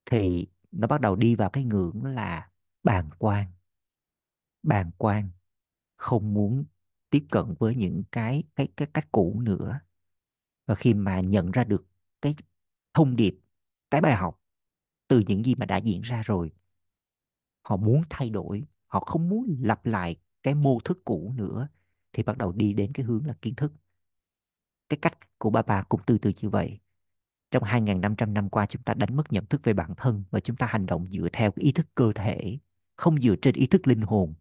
[0.07, 2.51] Thì nó bắt đầu đi vào cái ngưỡng là
[2.82, 3.47] bàng quan
[4.62, 5.30] bàng quan
[5.97, 6.64] không muốn
[7.11, 9.80] tiếp cận với những cái cái cái cách cũ nữa.
[10.66, 11.86] Và khi mà nhận ra được
[12.22, 12.36] cái
[12.94, 13.40] thông điệp,
[13.90, 14.40] cái bài học
[15.09, 16.53] từ những gì mà đã diễn ra rồi,
[17.62, 21.68] họ muốn thay đổi, họ không muốn lặp lại cái mô thức cũ nữa,
[22.12, 23.72] thì bắt đầu đi đến cái hướng là kiến thức
[24.89, 26.78] cái cách của ba bà cũng từ từ như vậy.
[27.51, 30.57] Trong 2.500 năm qua, chúng ta đánh mất nhận thức về bản thân và chúng
[30.57, 32.59] ta hành động dựa theo ý thức cơ thể,
[32.97, 34.34] không dựa trên ý thức linh hồn.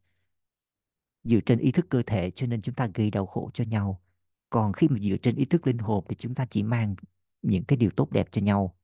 [1.23, 4.01] Dựa trên ý thức cơ thể cho nên chúng ta gây đau khổ cho nhau.
[4.49, 6.95] Còn khi mà dựa trên ý thức linh hồn thì chúng ta chỉ mang
[7.41, 8.75] những cái điều tốt đẹp cho nhau.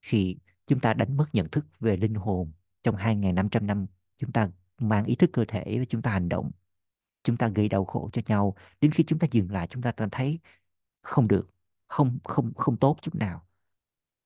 [0.00, 0.36] Khi
[0.66, 3.86] chúng ta đánh mất nhận thức về linh hồn, trong 2.500 năm,
[4.18, 6.50] chúng ta mang ý thức cơ thể và chúng ta hành động
[7.24, 9.92] chúng ta gây đau khổ cho nhau, đến khi chúng ta dừng lại, chúng ta
[9.92, 10.38] cảm thấy
[11.02, 11.50] không được,
[11.88, 13.46] không không không tốt chút nào.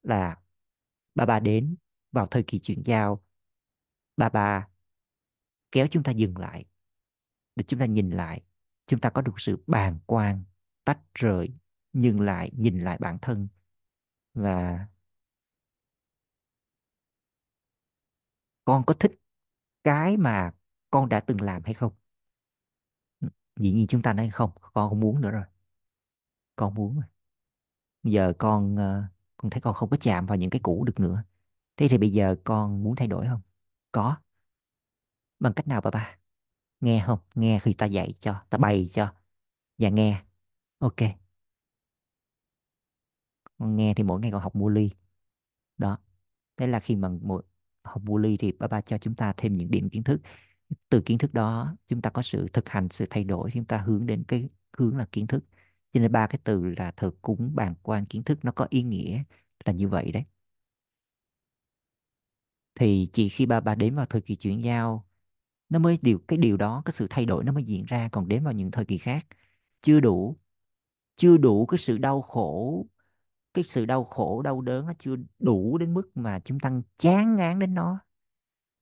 [0.03, 0.37] Là
[1.15, 1.77] ba ba đến
[2.13, 3.23] vào thời kỳ chuyển giao
[4.17, 4.69] ba ba
[5.73, 6.65] kéo chúng ta dừng lại
[7.57, 8.43] để chúng ta nhìn lại.
[8.87, 10.45] Chúng ta có được sự bàng quan,
[10.85, 11.49] tách rời
[11.93, 13.49] nhưng lại, nhìn lại bản thân
[14.35, 14.87] và
[18.65, 19.13] con có thích
[19.85, 20.53] cái mà
[20.91, 21.93] con đã từng làm hay không?
[23.57, 25.45] Dĩ nhiên chúng ta nói không, con không muốn nữa rồi.
[26.57, 27.05] Con muốn rồi.
[28.03, 29.05] Giờ con ờ,
[29.37, 31.25] con thấy con không có chạm vào những cái cũ được nữa.
[31.77, 33.41] Thế thì bây giờ con muốn thay đổi không?
[33.93, 34.17] Có.
[35.41, 36.19] Bằng cách nào bà ba?
[36.81, 37.19] Nghe không?
[37.35, 39.15] Nghe khi ta dạy cho, ta bày cho.
[39.79, 40.25] Và nghe.
[40.79, 40.97] Ok.
[43.59, 44.91] Con nghe thì mỗi ngày con học mua ly.
[45.79, 45.99] Đó.
[46.57, 47.43] Thế là khi mà mỗi
[47.85, 50.21] học mua ly thì ba ba cho chúng ta thêm những điểm kiến thức
[50.89, 53.79] từ kiến thức đó, chúng ta có sự thực hành, sự thay đổi, chúng ta
[53.79, 54.49] hướng đến cái
[54.79, 55.45] hướng là kiến thức.
[55.93, 58.83] Cho nên ba cái từ là thờ cúng, bàn quan, kiến thức, nó có ý
[58.83, 59.23] nghĩa
[59.64, 60.25] là như vậy đấy.
[62.75, 65.07] Thì chỉ khi ba ba đến vào thời kỳ chuyển giao,
[65.69, 68.29] nó mới điều, cái điều đó, cái sự thay đổi nó mới diễn ra, còn
[68.29, 69.27] đến vào những thời kỳ khác.
[69.83, 70.39] Chưa đủ
[71.17, 72.87] chưa đủ cái sự đau khổ,
[73.55, 77.37] cái sự đau khổ, đau đớn nó chưa đủ đến mức mà chúng ta chán
[77.37, 78.01] ngán đến nó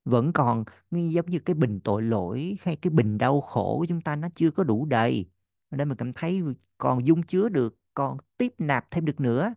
[0.05, 4.01] vẫn còn giống như cái bình tội lỗi hay cái bình đau khổ của chúng
[4.01, 5.27] ta nó chưa có đủ đầy.
[5.71, 6.43] Nên mình cảm thấy
[6.79, 9.55] còn dung chứa được, còn tiếp nạp thêm được nữa.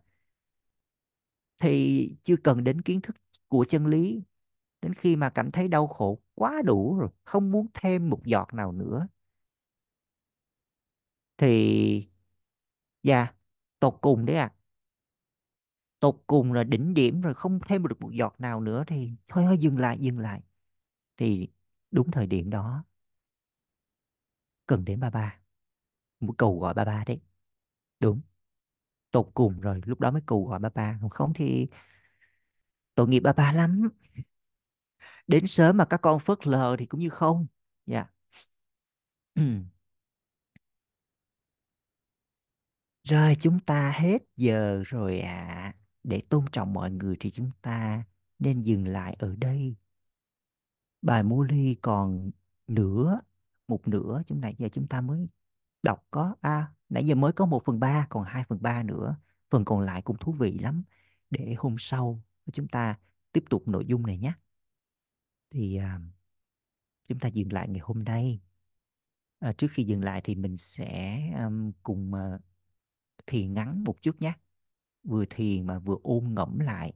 [1.58, 3.16] Thì chưa cần đến kiến thức
[3.48, 4.22] của chân lý.
[4.82, 8.48] Đến khi mà cảm thấy đau khổ quá đủ rồi, không muốn thêm một giọt
[8.54, 9.08] nào nữa.
[11.36, 12.08] Thì
[13.02, 13.26] dạ
[13.80, 14.54] tột cùng đấy à
[16.00, 19.44] tột cùng là đỉnh điểm rồi, không thêm được một giọt nào nữa thì thôi
[19.46, 20.42] thôi dừng lại dừng lại.
[21.16, 21.48] Thì
[21.90, 22.84] đúng thời điểm đó.
[24.66, 25.40] Cần đến ba ba.
[26.20, 27.20] Một cầu gọi ba ba đấy.
[28.00, 28.20] Đúng.
[29.12, 30.98] Tột cùng rồi, lúc đó mới cầu gọi ba ba.
[31.02, 31.68] Còn không thì
[32.94, 33.88] tội nghiệp ba ba lắm.
[35.26, 37.46] Đến sớm mà các con phớt lờ thì cũng như không.
[37.86, 38.04] Dạ.
[39.36, 39.62] Yeah.
[43.04, 45.72] rồi chúng ta hết giờ rồi ạ.
[45.74, 48.04] à để tôn trọng mọi người thì chúng ta
[48.38, 49.76] nên dừng lại ở đây.
[51.02, 52.30] Bài Mô ly còn
[52.66, 53.20] nửa
[53.68, 55.28] một nửa chúng nãy giờ chúng ta mới
[55.82, 56.36] đọc có.
[56.40, 59.16] À, nãy giờ mới có một phần ba còn hai phần ba nữa.
[59.50, 60.82] Phần còn lại cũng thú vị lắm.
[61.30, 62.98] Để hôm sau chúng ta
[63.32, 64.32] tiếp tục nội dung này nhé.
[65.50, 66.00] Thì à,
[67.08, 68.40] chúng ta dừng lại ngày hôm nay.
[69.38, 72.40] À, trước khi dừng lại thì mình sẽ um, cùng uh,
[73.26, 74.32] thiền ngắn một chút nhé
[75.04, 76.92] vừa thiền mà vừa ôm ngẫm lại.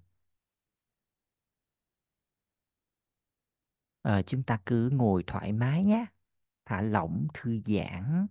[4.02, 6.06] À, chúng ta cứ ngồi thoải mái nhé.
[6.64, 8.26] Thả lỏng thư giãn.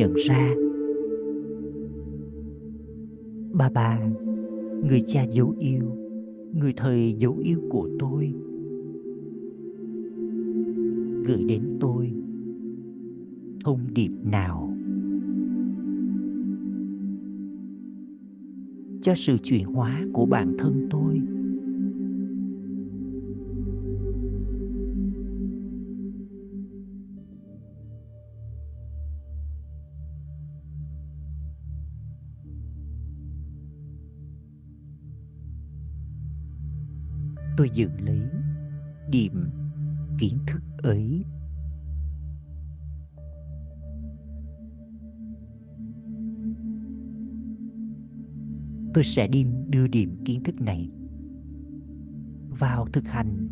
[0.00, 0.54] Nhận ra.
[3.52, 3.98] Ba ba
[4.88, 5.82] người cha dấu yêu,
[6.52, 8.34] người thầy dấu yêu của tôi,
[11.26, 12.12] gửi đến tôi
[13.64, 14.76] thông điệp nào?
[19.02, 21.20] Cho sự chuyển hóa của bản thân tôi.
[37.60, 38.20] Tôi giữ lấy
[39.10, 39.50] điểm
[40.18, 41.24] kiến thức ấy.
[48.94, 50.90] Tôi sẽ đi đưa điểm kiến thức này
[52.58, 53.48] vào thực hành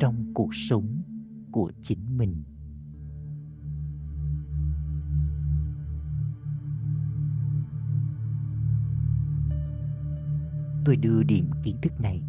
[0.00, 1.02] trong cuộc sống
[1.50, 2.42] của chính mình.
[10.84, 12.22] Tôi đưa điểm kiến thức này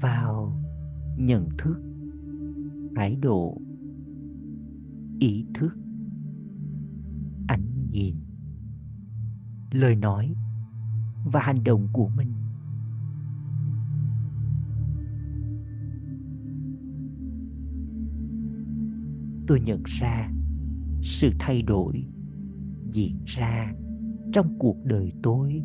[0.00, 0.62] vào
[1.16, 1.82] nhận thức,
[2.96, 3.60] thái độ,
[5.18, 5.78] ý thức,
[7.48, 8.16] ánh nhìn,
[9.70, 10.34] lời nói
[11.24, 12.32] và hành động của mình.
[19.46, 20.30] Tôi nhận ra
[21.02, 22.04] sự thay đổi
[22.92, 23.72] diễn ra
[24.32, 25.62] trong cuộc đời tôi.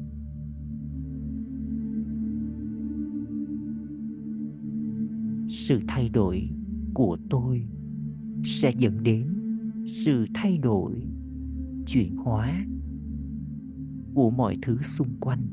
[5.68, 6.50] Sự thay đổi
[6.94, 7.68] của tôi
[8.44, 9.28] sẽ dẫn đến
[9.88, 10.94] sự thay đổi,
[11.88, 12.66] chuyển hóa
[14.14, 15.48] của mọi thứ xung quanh.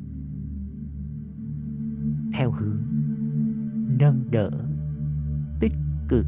[2.32, 2.82] Theo hướng
[3.98, 4.50] nâng đỡ,
[5.60, 5.76] tích
[6.08, 6.26] cực,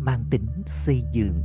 [0.00, 1.42] mang tính xây dựng.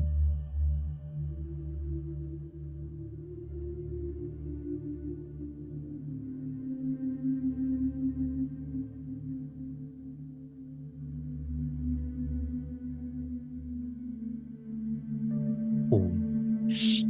[15.89, 16.11] 五
[16.69, 17.05] 十。